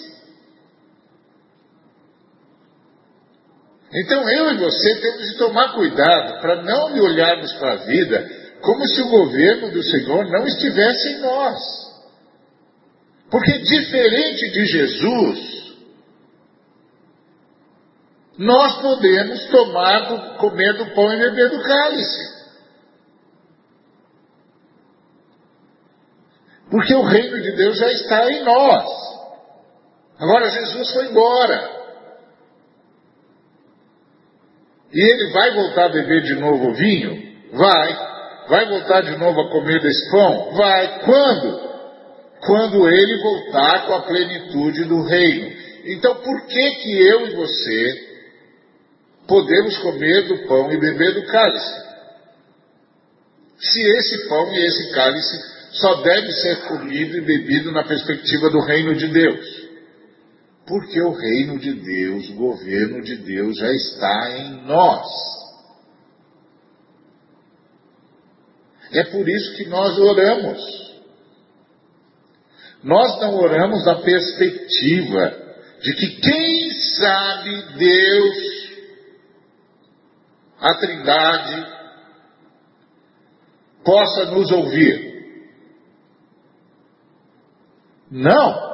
[3.92, 8.86] Então eu e você temos de tomar cuidado para não olharmos para a vida como
[8.88, 11.60] se o governo do Senhor não estivesse em nós.
[13.30, 15.60] Porque diferente de Jesus,
[18.38, 22.40] nós podemos tomar, comer do pão e beber do cálice.
[26.72, 28.86] Porque o reino de Deus já está em nós.
[30.20, 31.80] Agora Jesus foi embora.
[34.92, 37.30] E ele vai voltar a beber de novo o vinho?
[37.54, 38.09] Vai.
[38.50, 40.52] Vai voltar de novo a comer desse pão?
[40.56, 41.00] Vai.
[41.06, 41.70] Quando?
[42.42, 45.52] quando ele voltar com a plenitude do reino.
[45.86, 48.10] Então, por que que eu e você
[49.28, 51.90] podemos comer do pão e beber do cálice?
[53.60, 58.62] Se esse pão e esse cálice só deve ser comido e bebido na perspectiva do
[58.62, 59.70] reino de Deus.
[60.66, 65.08] Porque o reino de Deus, o governo de Deus já está em nós.
[68.92, 70.80] É por isso que nós oramos.
[72.84, 75.50] Nós não oramos na perspectiva
[75.82, 78.38] de que, quem sabe, Deus,
[80.60, 81.68] a Trindade,
[83.84, 85.10] possa nos ouvir.
[88.12, 88.70] Não.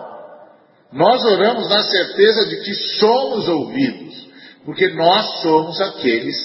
[0.93, 4.29] Nós oramos na certeza de que somos ouvidos,
[4.63, 6.35] porque nós somos aqueles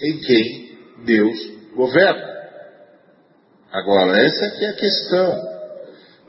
[0.00, 1.36] em quem Deus
[1.74, 2.37] governa.
[3.72, 5.58] Agora, essa aqui é a questão.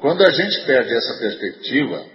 [0.02, 2.06] Quando a gente perde essa perspectiva,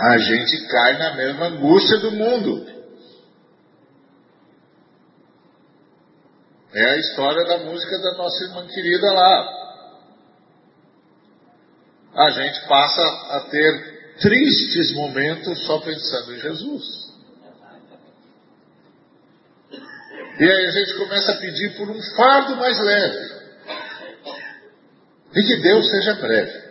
[0.00, 2.66] a gente cai na mesma angústia do mundo.
[6.72, 9.60] É a história da música da nossa irmã querida lá.
[12.14, 17.09] A gente passa a ter tristes momentos só pensando em Jesus.
[20.40, 23.40] E aí a gente começa a pedir por um fardo mais leve.
[25.36, 26.62] E que Deus seja breve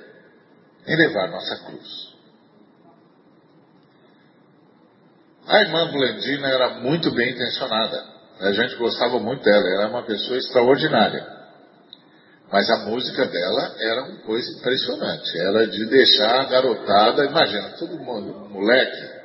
[0.87, 2.09] em levar nossa cruz.
[5.47, 8.03] A irmã Blandina era muito bem intencionada.
[8.39, 11.27] A gente gostava muito dela, era uma pessoa extraordinária.
[12.51, 15.39] Mas a música dela era uma coisa impressionante.
[15.41, 19.18] Era de deixar a garotada, imagina, todo mundo, moleque,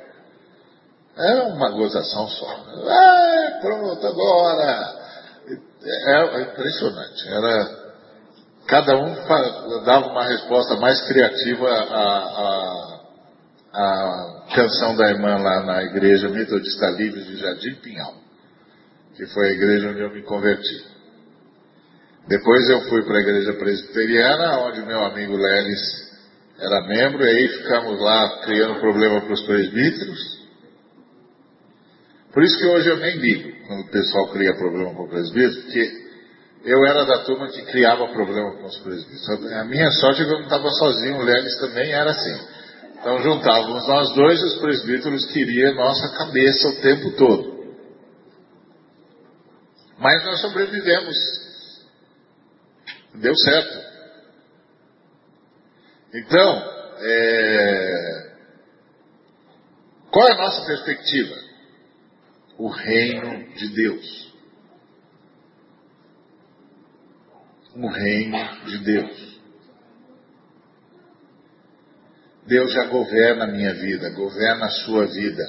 [1.17, 2.65] era uma gozação só.
[2.87, 5.05] Ah, pronto, agora.
[6.07, 7.27] Era impressionante.
[7.29, 7.85] Era
[8.67, 9.13] cada um
[9.85, 12.03] dava uma resposta mais criativa à,
[12.41, 12.99] à,
[13.73, 18.13] à canção da irmã lá na igreja metodista livre de Jardim Pinhal,
[19.15, 20.95] que foi a igreja onde eu me converti.
[22.27, 26.05] Depois eu fui para a igreja presbiteriana, onde meu amigo Lelis
[26.59, 30.34] era membro, e aí ficamos lá criando problema para os presbíteros.
[32.35, 35.63] Por isso que hoje eu nem ligo quando o pessoal cria problema para o presbítero,
[35.63, 36.05] porque
[36.65, 39.53] eu era da turma que criava problema com os presbíteros.
[39.53, 42.37] A minha sorte é que eu não estava sozinho, o Lelis também era assim.
[42.99, 47.55] Então juntávamos nós dois e os presbíteros queriam nossa cabeça o tempo todo.
[49.97, 51.15] Mas nós sobrevivemos.
[53.13, 53.79] Deu certo.
[56.13, 56.63] Então,
[56.99, 58.31] é...
[60.11, 61.44] qual é a nossa perspectiva?
[62.57, 64.25] O reino de Deus.
[67.75, 69.35] o reino de Deus.
[72.47, 75.43] Deus já governa a minha vida, governa a sua vida.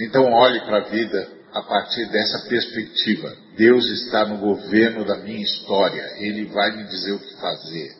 [0.00, 3.36] Então olhe para a vida a partir dessa perspectiva.
[3.56, 6.02] Deus está no governo da minha história.
[6.18, 7.96] Ele vai me dizer o que fazer.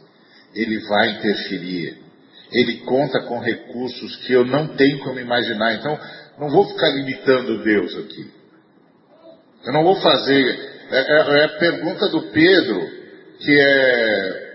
[0.55, 2.04] Ele vai interferir.
[2.53, 5.75] Ele conta com recursos que eu não tenho como imaginar.
[5.75, 5.99] Então,
[6.39, 8.31] não vou ficar limitando Deus aqui.
[9.67, 10.75] Eu não vou fazer.
[10.91, 12.81] É, é, é a pergunta do Pedro,
[13.39, 14.55] que é: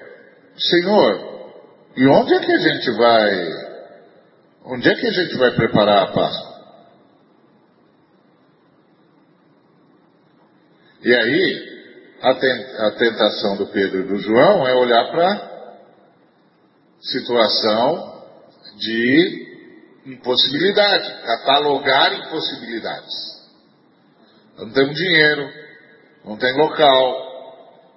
[0.58, 1.30] Senhor,
[1.98, 3.70] e onde é que a gente vai?
[4.66, 6.50] Onde é que a gente vai preparar a Páscoa?
[11.02, 11.70] E aí,
[12.22, 15.49] a tentação do Pedro e do João é olhar para
[17.02, 18.24] situação
[18.78, 19.50] de
[20.06, 23.14] impossibilidade, catalogar impossibilidades.
[24.58, 25.50] Não tem dinheiro,
[26.26, 27.30] não tem local,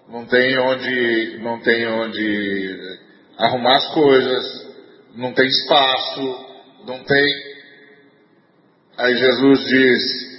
[0.09, 2.99] não tem onde, não tem onde
[3.39, 4.73] arrumar as coisas,
[5.15, 6.47] não tem espaço,
[6.87, 7.27] não tem.
[8.99, 10.33] Aí Jesus diz: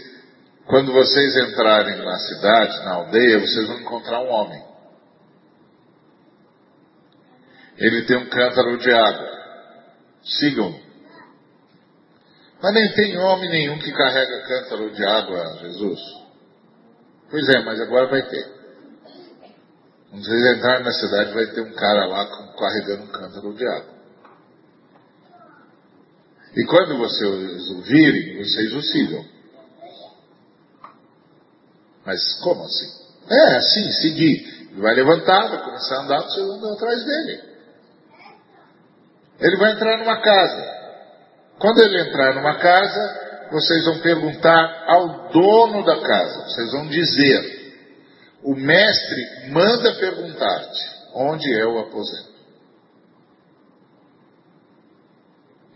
[0.66, 4.73] quando vocês entrarem na cidade, na aldeia, vocês vão encontrar um homem.
[7.78, 9.30] Ele tem um cântaro de água.
[10.24, 10.80] Sigam.
[12.62, 16.00] Mas nem tem homem nenhum que carrega cântaro de água, Jesus.
[17.30, 18.46] Pois é, mas agora vai ter.
[20.10, 22.26] Quando vocês entrarem na cidade, vai ter um cara lá
[22.58, 23.94] carregando um cântaro de água.
[26.56, 29.26] E quando vocês o virem, vocês o sigam.
[32.06, 33.04] Mas como assim?
[33.30, 34.70] É, assim, seguir.
[34.72, 37.53] Ele vai levantar, vai começar a andar, vocês vão atrás dele.
[39.44, 40.74] Ele vai entrar numa casa.
[41.60, 46.46] Quando ele entrar numa casa, vocês vão perguntar ao dono da casa.
[46.46, 47.76] Vocês vão dizer:
[48.42, 52.34] O mestre manda perguntar-te onde é o aposento.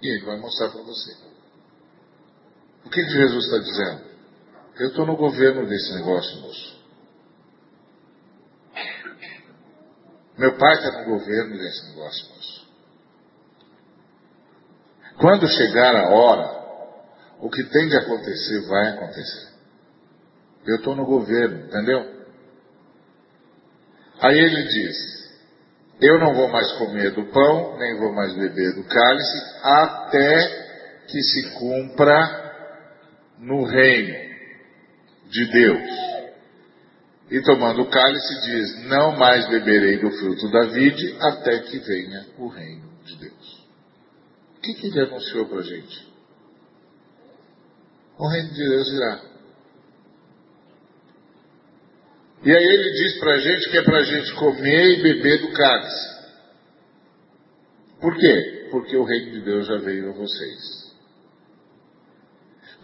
[0.01, 1.13] E ele vai mostrar para você.
[2.85, 4.07] O que, Jesus está dizendo?
[4.79, 6.77] Eu estou no governo desse negócio, moço.
[10.37, 12.66] Meu pai está no governo desse negócio, moço.
[15.19, 16.57] Quando chegar a hora,
[17.41, 19.47] o que tem de acontecer vai acontecer.
[20.65, 22.17] Eu estou no governo, entendeu?
[24.21, 24.95] Aí ele diz:
[26.01, 30.67] Eu não vou mais comer do pão, nem vou mais beber do cálice, até
[31.07, 32.47] que se cumpra
[33.39, 34.35] no reino
[35.29, 36.07] de Deus.
[37.31, 42.25] E tomando o cálice diz: Não mais beberei do fruto da vide até que venha
[42.37, 43.46] o reino de Deus.
[44.67, 46.13] Que, que ele anunciou para a gente?
[48.17, 49.21] O reino de Deus virá.
[52.43, 55.41] E aí ele diz para a gente que é para a gente comer e beber
[55.41, 56.17] do cálice.
[58.01, 58.67] Por quê?
[58.71, 60.93] Porque o reino de Deus já veio a vocês.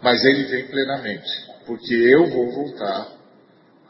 [0.02, 1.30] Mas ele vem plenamente
[1.66, 3.12] porque eu vou voltar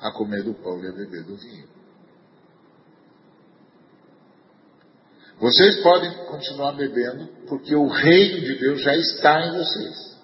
[0.00, 1.68] a comer do pão e a beber do vinho.
[5.40, 10.14] Vocês podem continuar bebendo, porque o reino de Deus já está em vocês.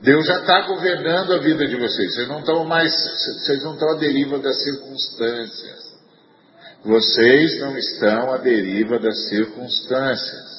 [0.00, 2.14] Deus já está governando a vida de vocês.
[2.14, 5.96] Vocês não estão mais, vocês não estão à deriva das circunstâncias.
[6.84, 10.56] Vocês não estão à deriva das circunstâncias.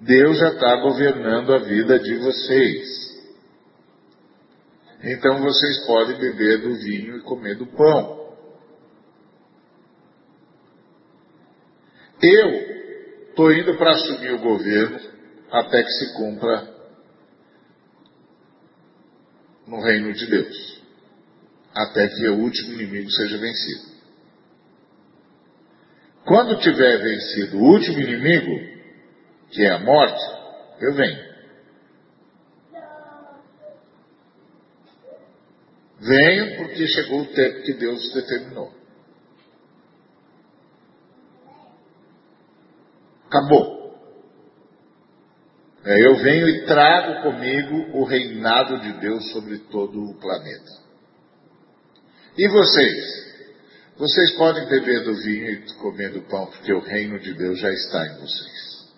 [0.00, 3.10] Deus já está governando a vida de vocês.
[5.02, 8.19] Então vocês podem beber do vinho e comer do pão.
[12.22, 15.00] Eu estou indo para assumir o governo
[15.50, 16.68] até que se cumpra
[19.66, 20.82] no reino de Deus.
[21.74, 23.90] Até que o último inimigo seja vencido.
[26.24, 28.80] Quando tiver vencido o último inimigo,
[29.50, 30.20] que é a morte,
[30.80, 31.30] eu venho.
[36.00, 38.79] Venho porque chegou o tempo que Deus determinou.
[43.30, 43.80] Acabou.
[45.84, 50.80] É, eu venho e trago comigo o reinado de Deus sobre todo o planeta.
[52.36, 53.30] E vocês?
[53.96, 57.70] Vocês podem beber do vinho e comer do pão, porque o reino de Deus já
[57.70, 58.90] está em vocês.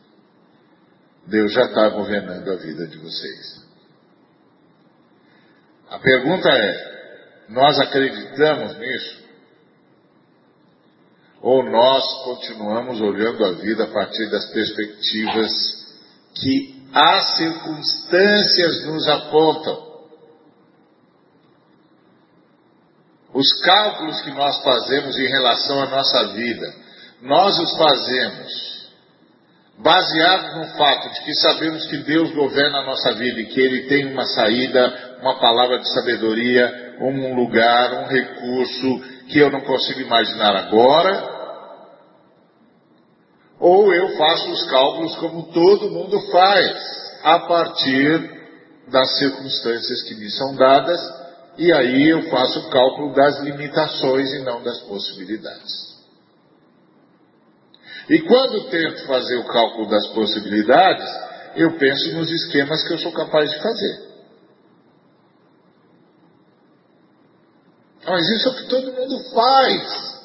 [1.26, 3.66] Deus já está governando a vida de vocês.
[5.90, 9.21] A pergunta é: nós acreditamos nisso?
[11.42, 15.50] Ou nós continuamos olhando a vida a partir das perspectivas
[16.36, 19.92] que as circunstâncias nos apontam?
[23.34, 26.74] Os cálculos que nós fazemos em relação à nossa vida,
[27.22, 28.72] nós os fazemos
[29.78, 33.88] baseados no fato de que sabemos que Deus governa a nossa vida e que Ele
[33.88, 40.00] tem uma saída, uma palavra de sabedoria, um lugar, um recurso que eu não consigo
[40.00, 41.31] imaginar agora,
[43.62, 46.76] ou eu faço os cálculos como todo mundo faz,
[47.22, 48.42] a partir
[48.88, 51.00] das circunstâncias que me são dadas,
[51.56, 55.92] e aí eu faço o cálculo das limitações e não das possibilidades.
[58.10, 61.08] E quando tento fazer o cálculo das possibilidades,
[61.54, 64.12] eu penso nos esquemas que eu sou capaz de fazer.
[68.04, 70.21] Mas isso é o que todo mundo faz.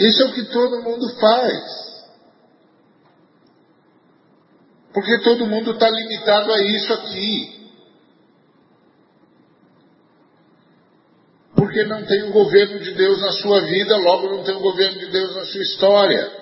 [0.00, 1.90] Isso é o que todo mundo faz.
[4.94, 7.60] Porque todo mundo está limitado a isso aqui.
[11.54, 14.98] Porque não tem o governo de Deus na sua vida, logo não tem o governo
[14.98, 16.40] de Deus na sua história.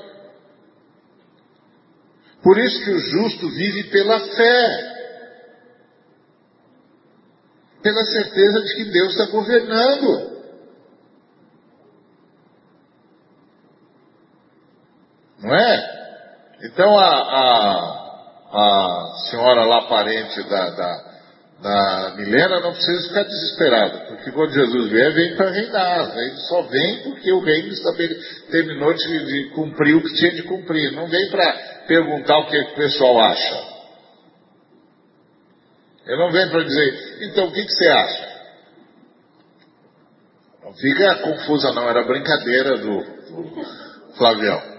[2.41, 4.99] Por isso que o justo vive pela fé
[7.83, 10.38] pela certeza de que Deus está governando.
[15.43, 15.99] Não é?
[16.64, 18.09] Então a, a,
[18.53, 21.05] a senhora lá, parente da, da,
[21.62, 26.18] da Milena, não precisa ficar desesperada, porque quando Jesus vier, vem para reinar.
[26.18, 27.74] Ele só vem porque o reino
[28.51, 30.93] terminou de, de cumprir o que tinha de cumprir.
[30.93, 31.53] Não vem para
[31.86, 33.78] perguntar o que, que o pessoal acha.
[36.07, 38.28] Ele não vem para dizer, então o que, que você acha?
[40.64, 44.78] Não fica confusa não, era brincadeira do, do Flavião.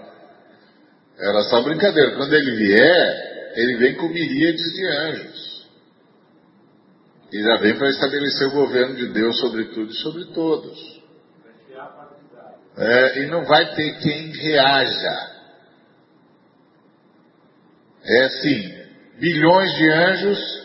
[1.20, 2.16] Era só brincadeira.
[2.16, 5.68] Quando ele vier, ele vem com miríades de anjos.
[7.32, 11.00] E já vem para estabelecer o governo de Deus sobre tudo e sobre todos.
[12.76, 15.30] É, e não vai ter quem reaja.
[18.02, 18.74] É assim,
[19.18, 20.60] bilhões de anjos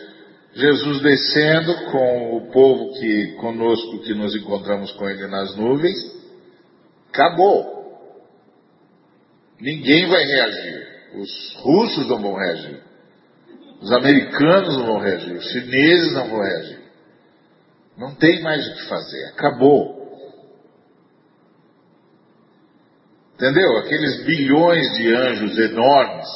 [0.56, 5.96] Jesus descendo com o povo que conosco que nos encontramos com ele nas nuvens,
[7.10, 7.75] acabou.
[9.60, 10.96] Ninguém vai reagir.
[11.14, 12.82] Os russos não vão reagir.
[13.80, 15.36] Os americanos não vão reagir.
[15.36, 16.80] Os chineses não vão reagir.
[17.96, 19.24] Não tem mais o que fazer.
[19.28, 19.96] Acabou.
[23.34, 23.78] Entendeu?
[23.78, 26.26] Aqueles bilhões de anjos enormes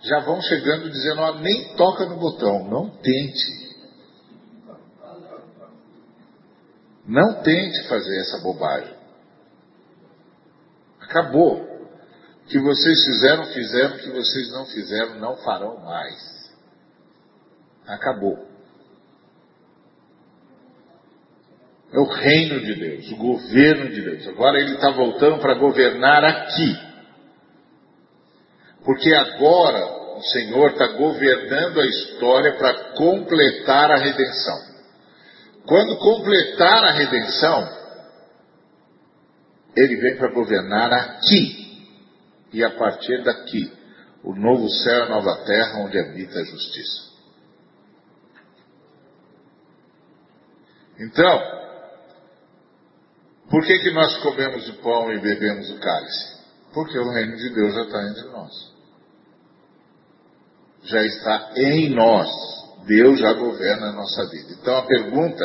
[0.00, 3.64] já vão chegando dizendo, ó, nem toca no botão, não tente.
[7.06, 8.94] Não tente fazer essa bobagem.
[11.00, 11.73] Acabou.
[12.48, 16.52] Que vocês fizeram, fizeram, que vocês não fizeram, não farão mais.
[17.86, 18.54] Acabou.
[21.92, 24.26] É o reino de Deus, o governo de Deus.
[24.28, 26.76] Agora ele está voltando para governar aqui.
[28.84, 34.74] Porque agora o Senhor está governando a história para completar a redenção.
[35.66, 37.68] Quando completar a redenção,
[39.76, 41.73] ele vem para governar aqui.
[42.54, 43.70] E a partir daqui,
[44.22, 47.14] o novo céu e a nova terra onde habita a justiça.
[50.98, 51.40] Então,
[53.50, 56.34] por que, que nós comemos o pão e bebemos o cálice?
[56.72, 58.74] Porque o reino de Deus já está entre nós
[60.84, 62.28] já está em nós.
[62.86, 64.52] Deus já governa a nossa vida.
[64.60, 65.44] Então a pergunta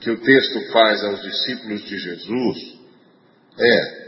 [0.00, 2.58] que o texto faz aos discípulos de Jesus
[3.58, 4.01] é: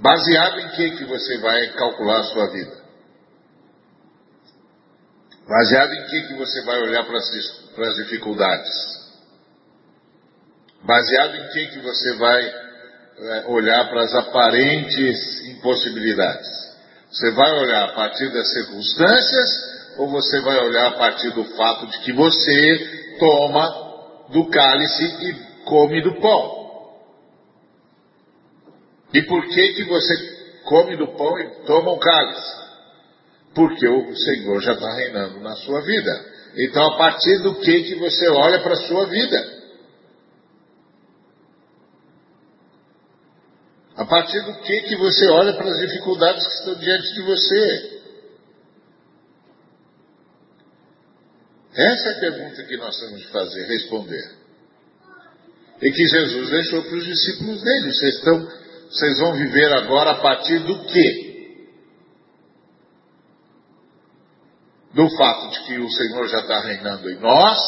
[0.00, 2.78] baseado em que que você vai calcular a sua vida?
[5.48, 8.70] Baseado em que que você vai olhar para as, dificuldades?
[10.84, 16.46] Baseado em que que você vai é, olhar para as aparentes impossibilidades?
[17.10, 21.86] Você vai olhar a partir das circunstâncias ou você vai olhar a partir do fato
[21.86, 23.88] de que você toma
[24.28, 26.57] do cálice e come do pão?
[29.14, 30.14] E por que que você
[30.64, 32.68] come do pão e toma o cálice?
[33.54, 36.26] Porque o Senhor já está reinando na sua vida.
[36.56, 39.58] Então, a partir do que que você olha para a sua vida?
[43.96, 47.98] A partir do que que você olha para as dificuldades que estão diante de você?
[51.74, 54.30] Essa é a pergunta que nós temos de fazer, responder.
[55.82, 57.92] E que Jesus deixou para os discípulos dele.
[57.92, 58.48] Vocês, estão,
[58.90, 61.26] vocês vão viver agora a partir do quê?
[64.94, 67.58] Do fato de que o Senhor já está reinando em nós,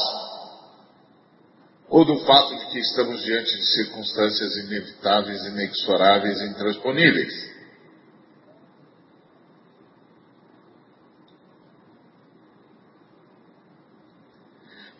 [1.89, 7.51] ou do fato de que estamos diante de circunstâncias inevitáveis, inexoráveis, intransponíveis.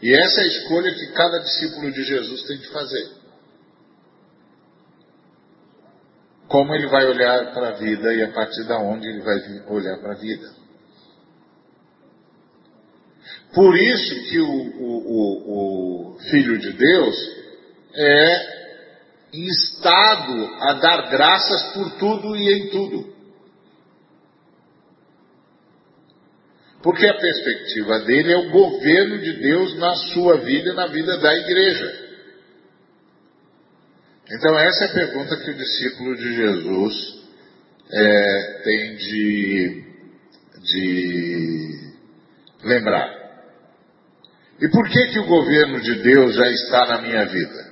[0.03, 3.20] E essa é a escolha que cada discípulo de Jesus tem de fazer.
[6.51, 9.36] Como ele vai olhar para a vida e a partir da onde ele vai
[9.68, 10.51] olhar para a vida.
[13.55, 17.16] Por isso que o, o, o, o Filho de Deus
[17.94, 18.61] é
[19.32, 23.14] instado a dar graças por tudo e em tudo.
[26.82, 31.16] Porque a perspectiva dele é o governo de Deus na sua vida e na vida
[31.18, 32.10] da igreja.
[34.33, 36.95] Então, essa é a pergunta que o discípulo de Jesus
[37.93, 39.85] é, tem de,
[40.62, 41.93] de
[42.64, 43.20] lembrar.
[44.61, 47.70] E por que, que o governo de Deus já está na minha vida?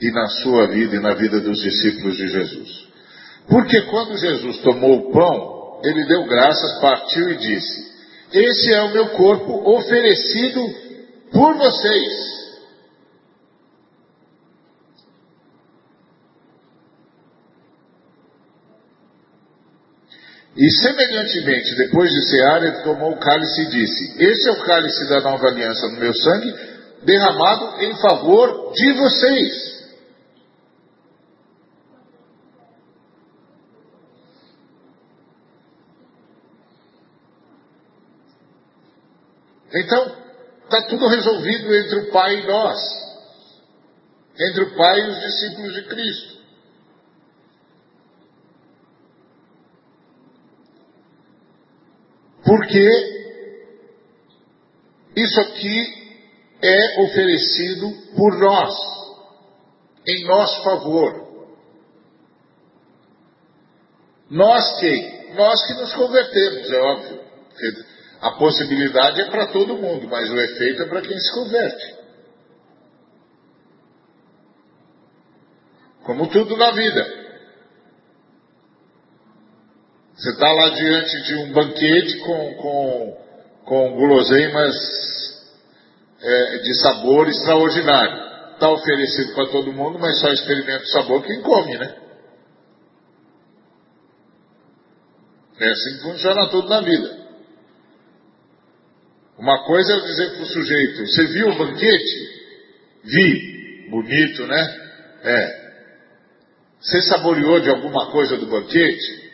[0.00, 2.88] E na sua vida e na vida dos discípulos de Jesus?
[3.48, 7.88] Porque quando Jesus tomou o pão, ele deu graças, partiu e disse:
[8.32, 10.60] esse é o meu corpo oferecido
[11.32, 12.37] por vocês.
[20.58, 25.08] E semelhantemente, depois de cear, ele tomou o cálice e disse: Este é o cálice
[25.08, 26.52] da nova aliança no meu sangue,
[27.04, 29.78] derramado em favor de vocês.
[39.74, 40.16] Então,
[40.64, 42.78] está tudo resolvido entre o Pai e nós,
[44.40, 46.37] entre o Pai e os discípulos de Cristo.
[52.48, 52.88] Porque
[55.14, 56.18] isso aqui
[56.62, 58.74] é oferecido por nós,
[60.06, 61.28] em nosso favor.
[64.30, 65.34] Nós quem?
[65.34, 67.20] Nós que nos convertemos, é óbvio.
[68.22, 71.96] A possibilidade é para todo mundo, mas o efeito é para quem se converte.
[76.02, 77.17] Como tudo na vida.
[80.18, 83.24] Você está lá diante de um banquete com, com,
[83.64, 84.74] com guloseimas
[86.20, 88.28] é, de sabor extraordinário.
[88.54, 91.96] Está oferecido para todo mundo, mas só experimenta o sabor quem come, né?
[95.60, 97.16] É assim que funciona tudo na vida.
[99.38, 102.42] Uma coisa é dizer para o sujeito: Você viu o banquete?
[103.04, 103.88] Vi.
[103.88, 104.90] Bonito, né?
[105.22, 105.68] É.
[106.80, 109.27] Você saboreou de alguma coisa do banquete?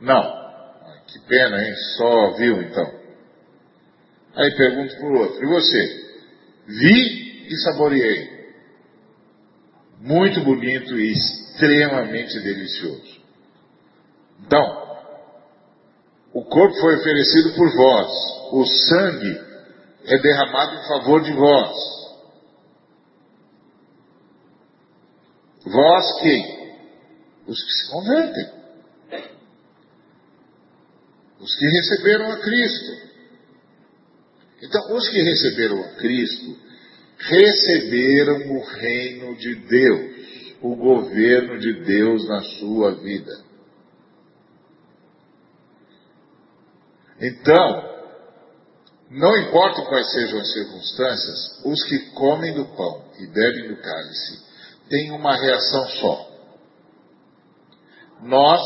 [0.00, 0.46] Não.
[1.06, 1.74] Que pena, hein?
[1.96, 3.06] Só viu então.
[4.34, 6.06] Aí pergunto para o outro: E você?
[6.66, 8.36] Vi e saboreei.
[10.00, 13.20] Muito bonito e extremamente delicioso.
[14.40, 14.86] Então,
[16.34, 18.10] o corpo foi oferecido por vós,
[18.52, 19.40] o sangue
[20.04, 21.74] é derramado em favor de vós.
[25.64, 26.76] Vós quem?
[27.46, 28.65] Os que se convertem.
[31.40, 33.06] Os que receberam a Cristo.
[34.62, 36.58] Então, os que receberam a Cristo,
[37.18, 43.46] receberam o reino de Deus, o governo de Deus na sua vida.
[47.20, 47.96] Então,
[49.10, 54.44] não importa quais sejam as circunstâncias, os que comem do pão e bebem do cálice
[54.88, 56.30] têm uma reação só.
[58.22, 58.60] Nós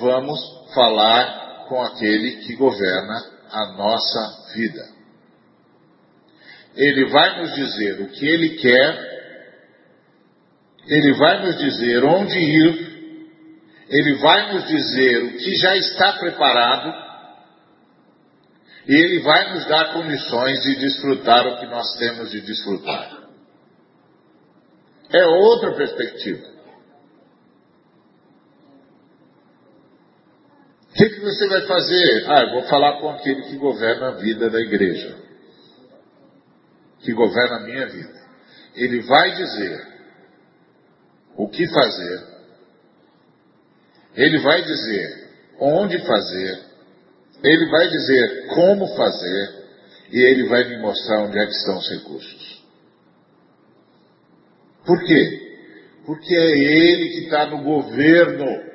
[0.00, 0.38] vamos
[0.74, 1.39] falar
[1.70, 4.82] com aquele que governa a nossa vida.
[6.74, 9.10] Ele vai nos dizer o que ele quer,
[10.88, 12.90] ele vai nos dizer onde ir,
[13.88, 17.10] ele vai nos dizer o que já está preparado
[18.88, 23.20] e Ele vai nos dar condições de desfrutar o que nós temos de desfrutar.
[25.12, 26.59] É outra perspectiva.
[31.00, 32.24] Que, que você vai fazer?
[32.26, 35.16] Ah, eu vou falar com aquele que governa a vida da igreja,
[37.00, 38.20] que governa a minha vida.
[38.74, 39.88] Ele vai dizer
[41.36, 42.22] o que fazer,
[44.14, 46.60] ele vai dizer onde fazer,
[47.44, 49.60] ele vai dizer como fazer
[50.12, 52.64] e ele vai me mostrar onde é que estão os recursos.
[54.84, 55.56] Por quê?
[56.04, 58.69] Porque é ele que está no governo.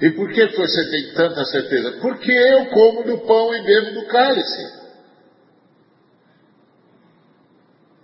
[0.00, 1.92] E por que você tem tanta certeza?
[2.02, 4.86] Porque eu como do pão e bebo do cálice.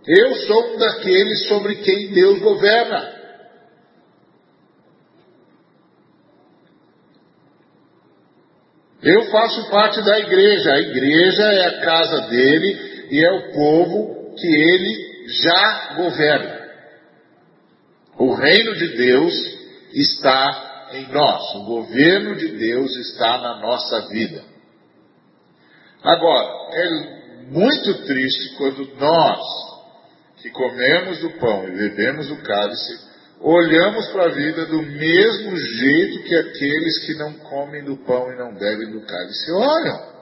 [0.07, 3.22] Eu sou um daqueles sobre quem Deus governa.
[9.03, 10.72] Eu faço parte da igreja.
[10.72, 16.62] A igreja é a casa dele e é o povo que ele já governa.
[18.18, 19.34] O reino de Deus
[19.93, 21.55] está em nós.
[21.57, 24.43] O governo de Deus está na nossa vida.
[26.03, 29.40] Agora, é muito triste quando nós,
[30.40, 32.99] que comemos do pão e bebemos o cálice,
[33.40, 38.36] olhamos para a vida do mesmo jeito que aqueles que não comem do pão e
[38.36, 40.12] não bebem do cálice olham.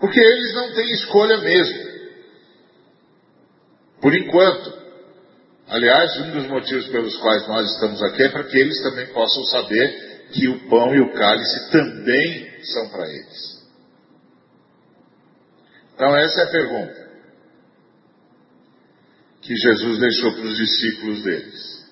[0.00, 1.92] Porque eles não têm escolha mesmo.
[4.00, 4.81] Por enquanto.
[5.72, 9.42] Aliás, um dos motivos pelos quais nós estamos aqui é para que eles também possam
[9.46, 13.62] saber que o pão e o cálice também são para eles.
[15.94, 17.10] Então, essa é a pergunta
[19.40, 21.90] que Jesus deixou para os discípulos deles,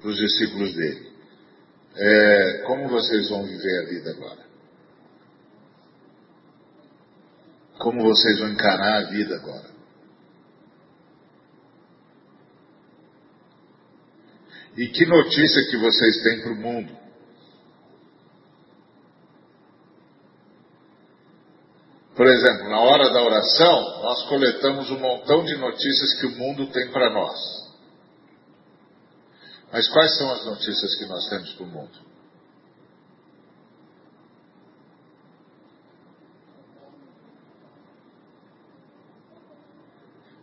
[0.00, 1.12] para os discípulos dele.
[1.96, 4.46] É, como vocês vão viver a vida agora?
[7.78, 9.68] Como vocês vão encarar a vida agora?
[14.76, 16.96] E que notícia que vocês têm para o mundo?
[22.14, 26.66] Por exemplo, na hora da oração, nós coletamos um montão de notícias que o mundo
[26.72, 27.38] tem para nós.
[29.72, 31.98] Mas quais são as notícias que nós temos para o mundo?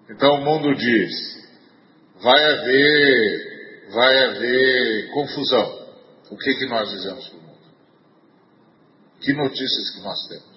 [0.09, 1.11] Então o mundo diz:
[2.21, 3.52] vai haver,
[3.93, 5.83] vai haver confusão.
[6.31, 7.53] O que, que nós dizemos para o mundo?
[9.21, 10.53] Que notícias que nós temos?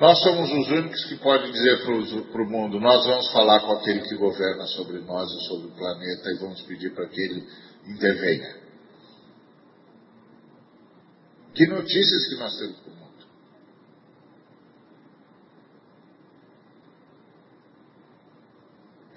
[0.00, 4.00] Nós somos os únicos que podem dizer para o mundo: nós vamos falar com aquele
[4.00, 7.46] que governa sobre nós e sobre o planeta e vamos pedir para que ele
[7.86, 8.62] intervenha.
[11.54, 13.01] Que notícias que nós temos para o mundo?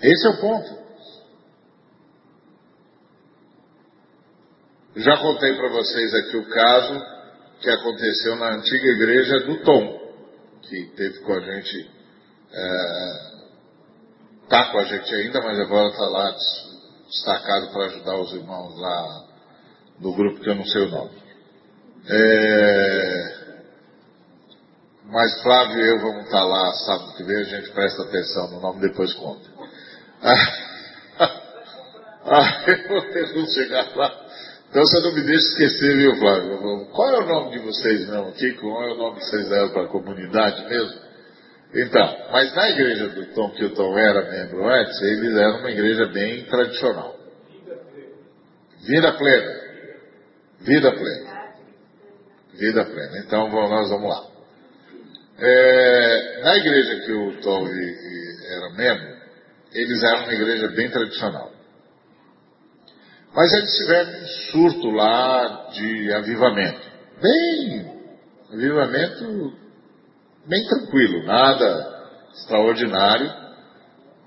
[0.05, 0.85] Esse é o ponto.
[4.97, 7.01] Já contei para vocês aqui o caso
[7.59, 10.05] que aconteceu na antiga igreja do Tom
[10.61, 11.91] que teve com a gente,
[14.43, 16.35] está é, com a gente ainda, mas agora está lá
[17.07, 19.25] destacado para ajudar os irmãos lá
[19.99, 21.23] no grupo que eu não sei o nome.
[22.07, 23.45] É,
[25.05, 28.51] mas Flávio e eu vamos estar tá lá sábado que vem, a gente presta atenção
[28.51, 29.54] no nome, depois conta.
[32.25, 34.25] Ah, eu vou chegar lá.
[34.69, 36.87] Então você não me deixa esquecer, viu, Flávio?
[36.91, 38.53] Qual é o nome de vocês mesmo aqui?
[38.53, 40.99] Qual é o nome que vocês deram para a comunidade mesmo?
[41.75, 45.71] Então, mas na igreja do Tom, que o Tom era membro antes, eles eram uma
[45.71, 47.15] igreja bem tradicional.
[48.87, 49.61] Vida plena.
[50.61, 51.53] Vida plena.
[52.53, 53.17] Vida plena.
[53.19, 54.27] Então nós vamos lá.
[55.37, 59.14] É, na igreja que o Tom era membro,
[59.75, 61.51] eles eram uma igreja bem tradicional.
[63.35, 66.91] Mas eles tiveram um surto lá de avivamento.
[67.21, 67.93] Bem,
[68.53, 69.53] avivamento
[70.47, 71.95] bem tranquilo, nada
[72.33, 73.29] extraordinário,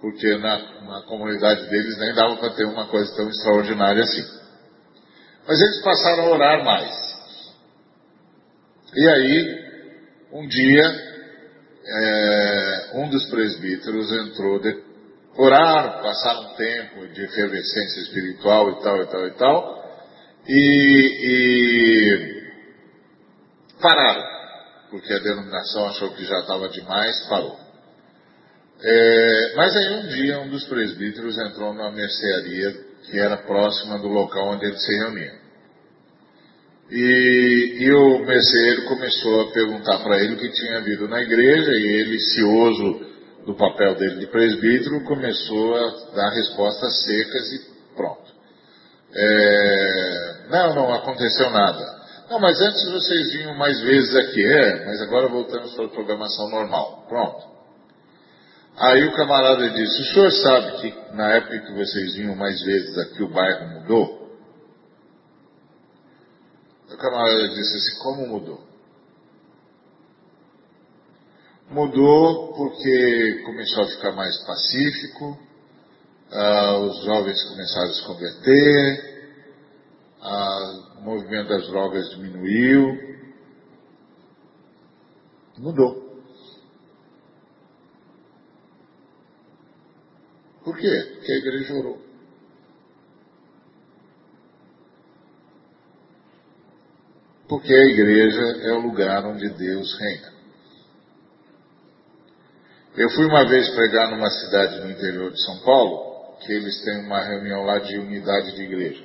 [0.00, 4.24] porque na, na comunidade deles nem dava para ter uma coisa tão extraordinária assim.
[5.46, 6.94] Mas eles passaram a orar mais.
[8.94, 9.68] E aí,
[10.32, 10.84] um dia,
[11.86, 14.87] é, um dos presbíteros entrou de,
[15.38, 19.84] oraram, passaram um tempo de efervescência espiritual e tal, e tal, e tal,
[20.48, 22.42] e, e
[23.80, 24.24] pararam,
[24.90, 27.56] porque a denominação achou que já estava demais, parou.
[28.80, 32.72] É, mas aí um dia um dos presbíteros entrou numa mercearia
[33.04, 35.38] que era próxima do local onde ele se reunia.
[36.90, 41.70] E, e o merceeiro começou a perguntar para ele o que tinha havido na igreja,
[41.70, 43.07] e ele, cioso
[43.48, 48.30] do papel dele de presbítero, começou a dar respostas secas e pronto.
[49.10, 51.98] É, não, não aconteceu nada.
[52.28, 54.44] Não, mas antes vocês vinham mais vezes aqui.
[54.44, 57.06] É, mas agora voltamos para a programação normal.
[57.08, 57.48] Pronto.
[58.76, 62.98] Aí o camarada disse, o senhor sabe que na época que vocês vinham mais vezes
[62.98, 64.28] aqui o bairro mudou?
[66.92, 68.67] O camarada disse assim, como mudou?
[71.70, 75.38] Mudou porque começou a ficar mais pacífico,
[76.32, 79.18] ah, os jovens começaram a se converter,
[80.22, 83.18] ah, o movimento das drogas diminuiu.
[85.58, 86.08] Mudou.
[90.64, 91.12] Por quê?
[91.16, 92.02] Porque a igreja orou.
[97.46, 100.37] Porque a igreja é o lugar onde Deus reina.
[102.98, 106.98] Eu fui uma vez pregar numa cidade no interior de São Paulo, que eles têm
[107.06, 109.04] uma reunião lá de unidade de igreja.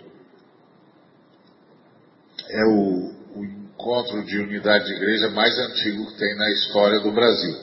[2.50, 7.12] É o, o encontro de unidade de igreja mais antigo que tem na história do
[7.12, 7.56] Brasil,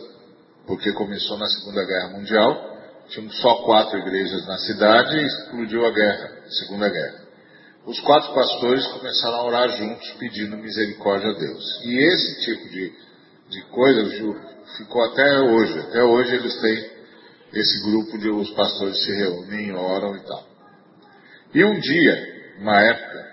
[0.69, 2.79] porque começou na Segunda Guerra Mundial,
[3.09, 7.25] tinham só quatro igrejas na cidade e explodiu a guerra, a Segunda Guerra.
[7.85, 11.65] Os quatro pastores começaram a orar juntos pedindo misericórdia a Deus.
[11.83, 12.93] E esse tipo de,
[13.49, 14.41] de coisa, juro,
[14.77, 15.79] ficou até hoje.
[15.81, 16.91] Até hoje eles têm
[17.53, 20.47] esse grupo de os pastores se reúnem, oram e tal.
[21.55, 23.31] E um dia, uma época,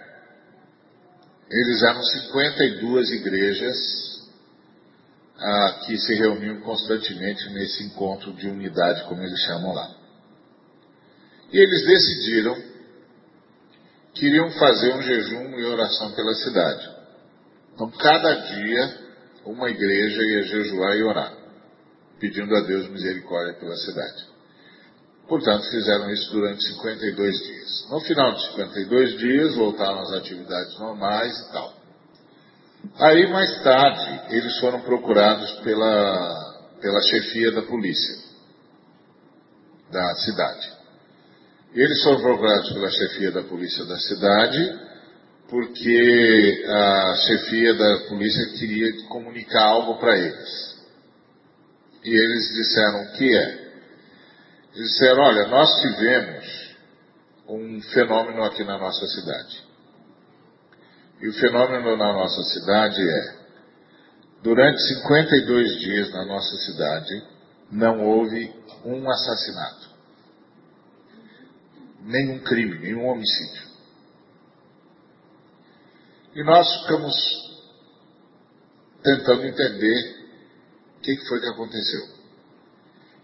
[1.49, 3.77] eles eram 52 igrejas
[5.39, 9.95] ah, que se reuniam constantemente nesse encontro de unidade, como eles chamam lá.
[11.51, 12.55] E eles decidiram
[14.13, 16.89] que iriam fazer um jejum e oração pela cidade.
[17.73, 19.06] Então, cada dia,
[19.51, 21.47] uma igreja ia jejuar e orar
[22.19, 24.25] pedindo a Deus misericórdia pela cidade.
[25.27, 27.87] Portanto, fizeram isso durante 52 dias.
[27.91, 31.73] No final de 52 dias, voltaram às atividades normais e tal.
[32.99, 38.15] Aí, mais tarde, eles foram procurados pela, pela chefia da polícia
[39.91, 40.77] da cidade.
[41.73, 44.86] Eles foram procurados pela chefia da polícia da cidade
[45.49, 50.77] porque a chefia da polícia queria comunicar algo para eles.
[52.03, 53.67] E eles disseram: O que é?
[54.75, 56.75] Eles disseram: Olha, nós tivemos
[57.47, 59.63] um fenômeno aqui na nossa cidade.
[61.21, 63.35] E o fenômeno na nossa cidade é:
[64.43, 67.23] durante 52 dias na nossa cidade,
[67.71, 68.53] não houve
[68.85, 69.89] um assassinato,
[72.01, 73.66] nenhum crime, nenhum homicídio.
[76.37, 77.15] E nós ficamos
[79.01, 80.27] tentando entender
[80.95, 82.01] o que foi que aconteceu?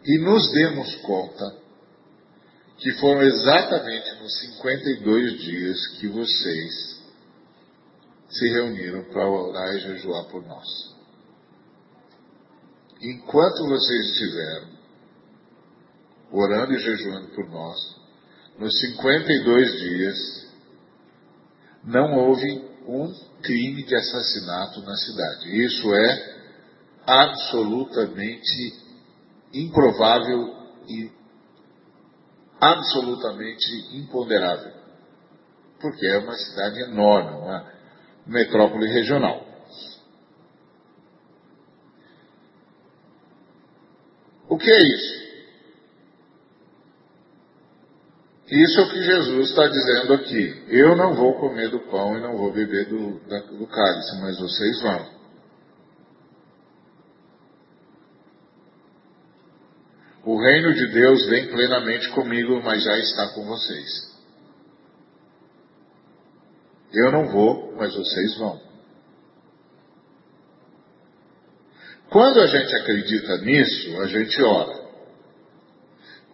[0.03, 1.55] E nos demos conta
[2.75, 7.03] que foram exatamente nos 52 dias que vocês
[8.29, 10.67] se reuniram para orar e jejuar por nós.
[12.99, 14.69] Enquanto vocês estiveram
[16.31, 17.77] orando e jejuando por nós,
[18.57, 20.47] nos 52 dias,
[21.83, 25.65] não houve um crime de assassinato na cidade.
[25.65, 26.33] Isso é
[27.05, 28.73] absolutamente
[29.53, 30.55] improvável
[30.87, 31.11] e
[32.59, 34.73] absolutamente imponderável.
[35.79, 37.73] Porque é uma cidade enorme, uma
[38.25, 39.45] metrópole regional.
[44.47, 45.22] O que é isso?
[48.53, 50.63] Isso é o que Jesus está dizendo aqui.
[50.67, 53.19] Eu não vou comer do pão e não vou beber do,
[53.57, 55.23] do cálice, mas vocês vão.
[60.25, 64.13] O reino de Deus vem plenamente comigo, mas já está com vocês.
[66.93, 68.61] Eu não vou, mas vocês vão.
[72.11, 74.83] Quando a gente acredita nisso, a gente ora.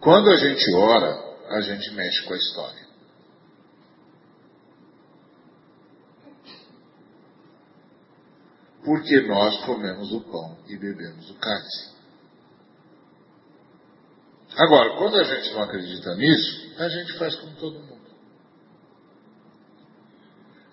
[0.00, 2.90] Quando a gente ora, a gente mexe com a história.
[8.84, 11.90] Porque nós comemos o pão e bebemos o cálice.
[14.56, 18.00] Agora, quando a gente não acredita nisso, a gente faz como todo mundo.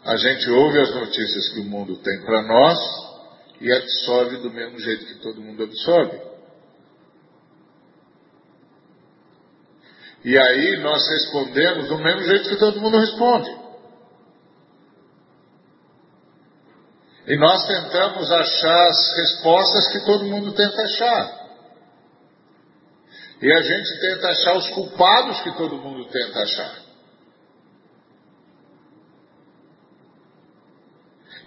[0.03, 2.77] A gente ouve as notícias que o mundo tem para nós
[3.59, 6.26] e absorve do mesmo jeito que todo mundo absorve.
[10.23, 13.67] E aí nós respondemos do mesmo jeito que todo mundo responde.
[17.27, 21.47] E nós tentamos achar as respostas que todo mundo tenta achar.
[23.41, 26.87] E a gente tenta achar os culpados que todo mundo tenta achar.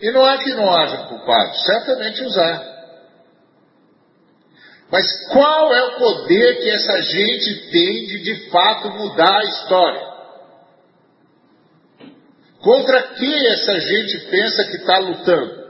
[0.00, 2.69] E não é que não haja culpados, certamente há.
[4.90, 10.10] Mas qual é o poder que essa gente tem de de fato mudar a história?
[12.60, 15.60] Contra que essa gente pensa que está lutando?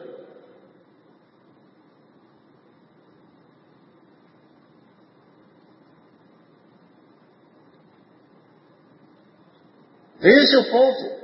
[10.22, 11.20] Esse é o ponto.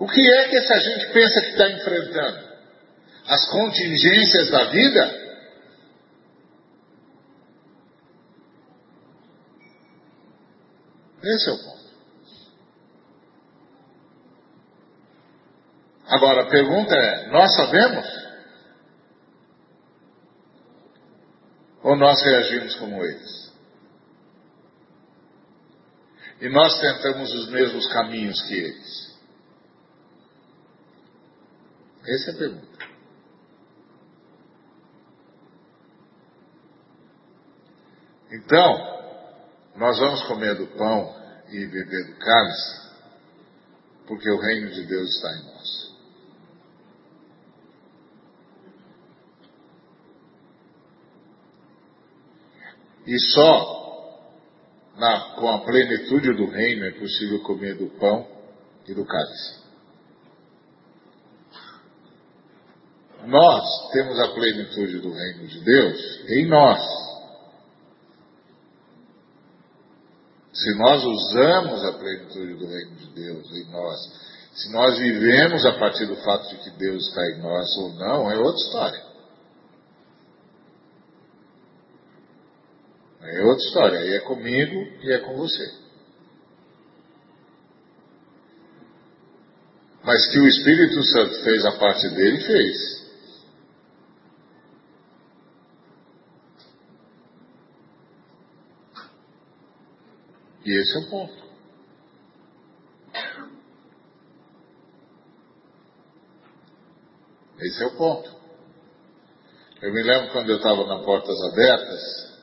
[0.00, 2.51] O que é que essa gente pensa que está enfrentando?
[3.26, 5.22] As contingências da vida?
[11.22, 11.82] Esse é o ponto.
[16.06, 18.06] Agora, a pergunta é: nós sabemos?
[21.82, 23.52] Ou nós reagimos como eles?
[26.40, 29.18] E nós tentamos os mesmos caminhos que eles?
[32.04, 32.91] Essa é a pergunta.
[38.32, 38.92] Então,
[39.76, 41.14] nós vamos comer do pão
[41.48, 42.90] e beber do cálice,
[44.06, 45.92] porque o reino de Deus está em nós.
[53.06, 53.82] E só
[54.96, 58.26] na, com a plenitude do reino é possível comer do pão
[58.86, 59.62] e do cálice.
[63.26, 67.11] Nós temos a plenitude do reino de Deus em nós.
[70.62, 73.98] Se nós usamos a plenitude do reino de Deus em nós,
[74.54, 78.30] se nós vivemos a partir do fato de que Deus está em nós ou não,
[78.30, 79.02] é outra história.
[83.22, 83.98] É outra história.
[83.98, 85.82] Aí é comigo e é com você.
[90.04, 93.01] Mas que o Espírito Santo fez a parte dele, fez.
[100.72, 101.34] E esse é o ponto.
[107.60, 108.34] Esse é o ponto.
[109.82, 112.40] Eu me lembro quando eu estava na Portas Abertas,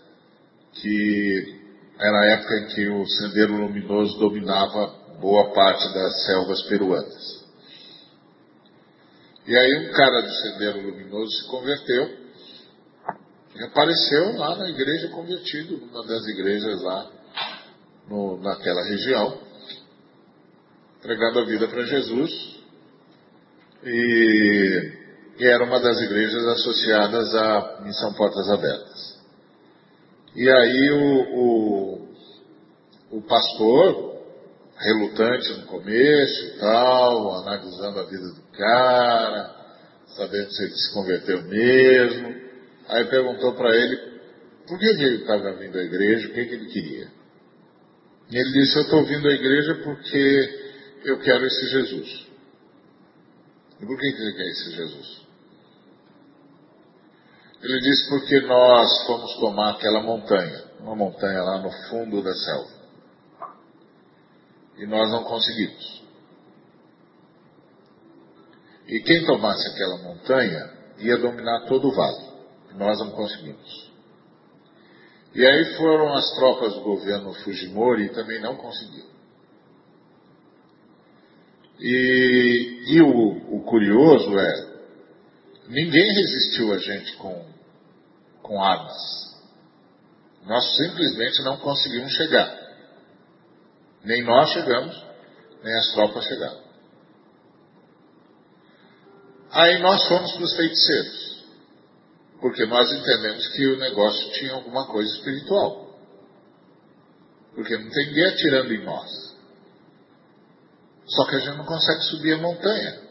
[0.74, 1.60] que
[1.98, 7.46] era a época em que o Sendeiro Luminoso dominava boa parte das selvas peruanas.
[9.48, 12.16] E aí um cara do Sendeiro Luminoso se converteu
[13.56, 17.19] e apareceu lá na igreja convertido, numa das igrejas lá
[18.10, 19.40] no, naquela região,
[20.98, 22.60] entregando a vida para Jesus.
[23.84, 24.92] E,
[25.40, 29.20] e era uma das igrejas associadas à Missão Portas Abertas.
[30.36, 34.20] E aí o, o, o pastor,
[34.78, 39.56] relutante no começo e tal, analisando a vida do cara,
[40.08, 42.36] sabendo se ele se converteu mesmo,
[42.90, 43.98] aí perguntou para ele
[44.68, 47.19] por que ele estava vindo à igreja, o que, que ele queria.
[48.32, 50.70] E ele disse, eu estou vindo à igreja porque
[51.06, 52.28] eu quero esse Jesus.
[53.80, 55.22] E por que, ele quer esse Jesus?
[57.62, 62.80] Ele disse porque nós fomos tomar aquela montanha, uma montanha lá no fundo da selva.
[64.78, 66.04] E nós não conseguimos.
[68.88, 72.30] E quem tomasse aquela montanha ia dominar todo o vale.
[72.76, 73.89] Nós não conseguimos.
[75.34, 79.10] E aí foram as tropas do governo Fujimori e também não conseguiram.
[81.80, 84.70] E, e o, o curioso é,
[85.68, 87.46] ninguém resistiu a gente com,
[88.42, 88.98] com armas.
[90.46, 92.58] Nós simplesmente não conseguimos chegar.
[94.04, 95.06] Nem nós chegamos,
[95.64, 96.70] nem as tropas chegaram.
[99.52, 101.29] Aí nós fomos para os feiticeiros.
[102.42, 105.90] Porque nós entendemos que o negócio tinha alguma coisa espiritual.
[107.54, 109.38] Porque não tem ninguém atirando em nós.
[111.06, 113.02] Só que a gente não consegue subir a montanha.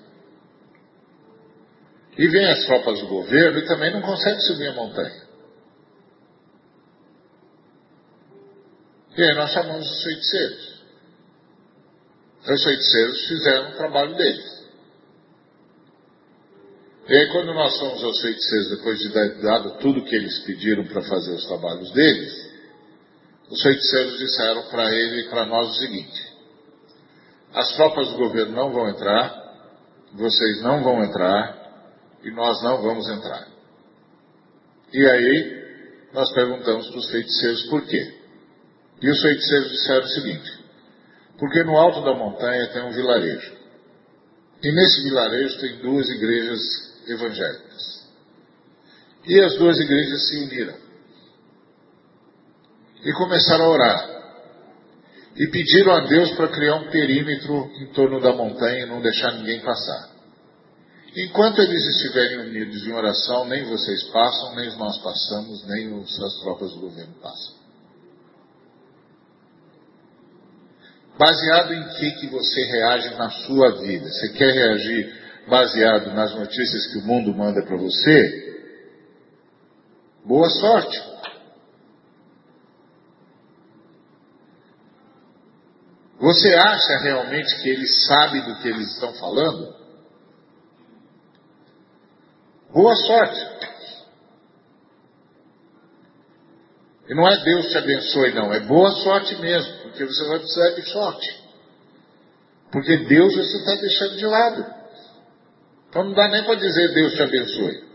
[2.16, 5.28] E vem as tropas do governo e também não consegue subir a montanha.
[9.16, 10.82] E aí nós chamamos os feiticeiros.
[12.48, 14.57] Os feiticeiros fizeram o trabalho deles.
[17.08, 20.84] E aí, quando nós fomos aos feiticeiros, depois de dar dado tudo que eles pediram
[20.84, 22.48] para fazer os trabalhos deles,
[23.48, 26.22] os feiticeiros disseram para ele e para nós o seguinte:
[27.54, 29.32] as tropas do governo não vão entrar,
[30.12, 31.56] vocês não vão entrar
[32.22, 33.48] e nós não vamos entrar.
[34.92, 35.58] E aí,
[36.12, 38.14] nós perguntamos para os feiticeiros por quê.
[39.00, 40.64] E os feiticeiros disseram o seguinte:
[41.38, 43.56] porque no alto da montanha tem um vilarejo.
[44.62, 48.08] E nesse vilarejo tem duas igrejas evangélicas.
[49.26, 50.74] E as duas igrejas se uniram.
[53.04, 54.18] E começaram a orar.
[55.36, 59.32] E pediram a Deus para criar um perímetro em torno da montanha e não deixar
[59.32, 60.18] ninguém passar.
[61.16, 66.70] Enquanto eles estiverem unidos em oração, nem vocês passam, nem nós passamos, nem as tropas
[66.72, 67.58] do governo passam.
[71.18, 74.08] Baseado em que, que você reage na sua vida?
[74.08, 75.17] Você quer reagir
[75.48, 78.48] baseado nas notícias que o mundo manda para você?
[80.24, 81.08] Boa sorte.
[86.20, 89.74] Você acha realmente que eles sabem do que eles estão falando?
[92.72, 93.58] Boa sorte.
[97.08, 100.70] E não é Deus te abençoe, não, é boa sorte mesmo, porque você vai precisar
[100.74, 101.48] de sorte.
[102.70, 104.77] Porque Deus você está deixando de lado.
[105.88, 107.88] Então não dá nem para dizer Deus te abençoe.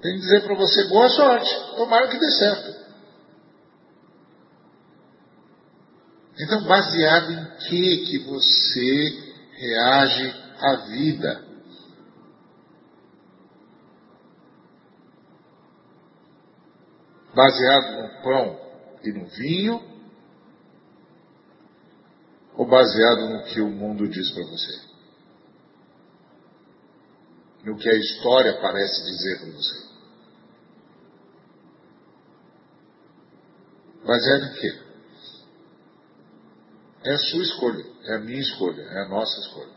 [0.00, 2.84] Tem que dizer para você boa sorte, tomara que dê certo.
[6.38, 11.44] Então, baseado em que que você reage à vida?
[17.34, 18.60] Baseado no pão
[19.02, 19.94] e no vinho?
[22.56, 24.93] Ou baseado no que o mundo diz para você?
[27.64, 29.84] No que a história parece dizer para você?
[34.04, 34.84] Baseado em quê?
[37.04, 39.74] É a sua escolha, é a minha escolha, é a nossa escolha.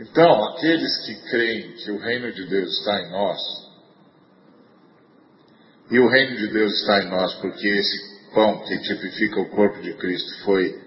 [0.00, 3.40] Então, aqueles que creem que o reino de Deus está em nós,
[5.90, 9.80] e o reino de Deus está em nós porque esse pão que tipifica o corpo
[9.80, 10.82] de Cristo foi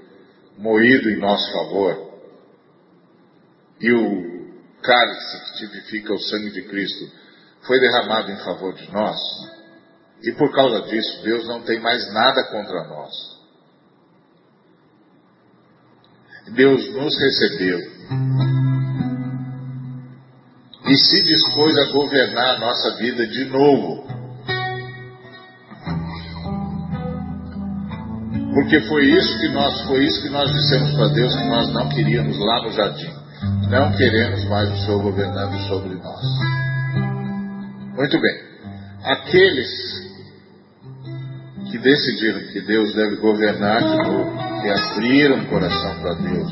[0.58, 2.09] moído em nosso favor,
[3.80, 4.50] e o
[4.82, 7.12] cálice que tipifica o sangue de Cristo
[7.66, 9.18] foi derramado em favor de nós,
[10.24, 13.40] e por causa disso, Deus não tem mais nada contra nós.
[16.54, 17.80] Deus nos recebeu
[20.88, 24.08] e se dispôs a governar a nossa vida de novo.
[28.54, 31.88] Porque foi isso que nós, foi isso que nós dissemos para Deus que nós não
[31.90, 33.19] queríamos lá no jardim.
[33.70, 36.26] Não queremos mais o Senhor governando sobre nós.
[37.96, 38.50] Muito bem.
[39.04, 39.70] Aqueles
[41.72, 46.52] que decidiram que Deus deve governar de novo, que abriram o coração para Deus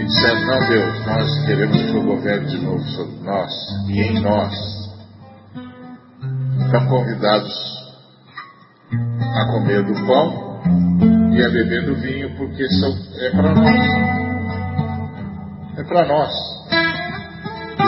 [0.00, 3.50] e disseram: Não, Deus, nós queremos que o governe de novo sobre nós
[3.88, 4.54] e em nós.
[6.64, 7.52] Estão convidados
[8.92, 10.60] a comer do pão
[11.32, 14.19] e a beber do vinho, porque são, é para nós.
[15.80, 16.30] É para nós.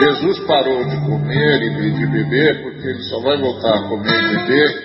[0.01, 4.29] Jesus parou de comer e de beber porque ele só vai voltar a comer e
[4.29, 4.83] beber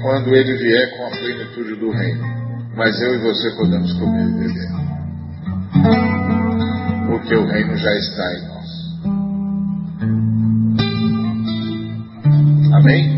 [0.00, 2.22] quando ele vier com a plenitude do reino.
[2.76, 4.68] Mas eu e você podemos comer e beber.
[7.08, 8.70] Porque o reino já está em nós.
[12.74, 13.10] Amém?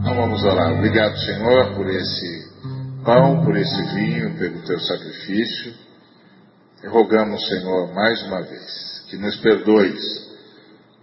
[0.00, 0.74] Então vamos orar.
[0.74, 2.50] Obrigado, Senhor, por esse
[3.02, 5.85] pão, por esse vinho, pelo teu sacrifício.
[6.88, 10.00] Rogamos, Senhor, mais uma vez, que nos perdoes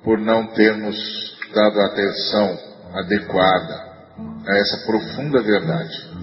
[0.04, 0.96] por não termos
[1.54, 2.58] dado atenção
[2.94, 3.94] adequada
[4.48, 6.14] a essa profunda verdade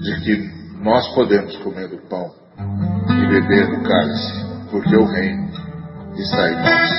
[0.00, 2.32] de que nós podemos comer do pão
[3.10, 5.50] e beber do cálice, porque o reino
[6.16, 6.90] está em nós.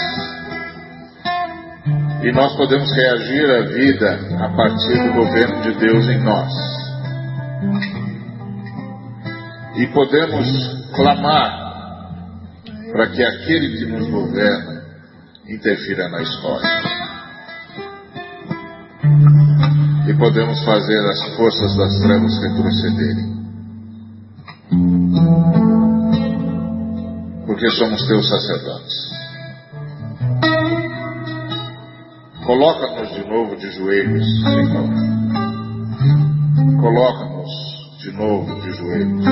[2.24, 6.52] E nós podemos reagir à vida a partir do governo de Deus em nós.
[9.78, 11.61] E podemos clamar
[12.92, 14.84] para que aquele que nos governa
[15.48, 16.70] interfira na história
[20.08, 23.32] e podemos fazer as forças das trevas retrocederem.
[27.46, 29.12] Porque somos teus sacerdotes.
[32.46, 34.90] Coloca-nos de novo de joelhos, Senhor.
[36.82, 37.52] Coloca-nos
[38.02, 39.26] de novo de joelhos.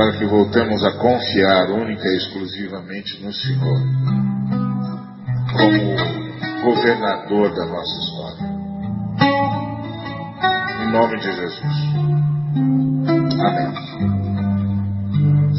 [0.00, 3.80] Para que voltemos a confiar única e exclusivamente no Senhor.
[5.52, 5.94] Como
[6.64, 8.48] governador da nossa história.
[10.80, 11.76] Em nome de Jesus.
[13.44, 13.74] Amém.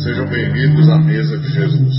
[0.02, 1.96] Sejam bem-vindos à mesa de Jesus.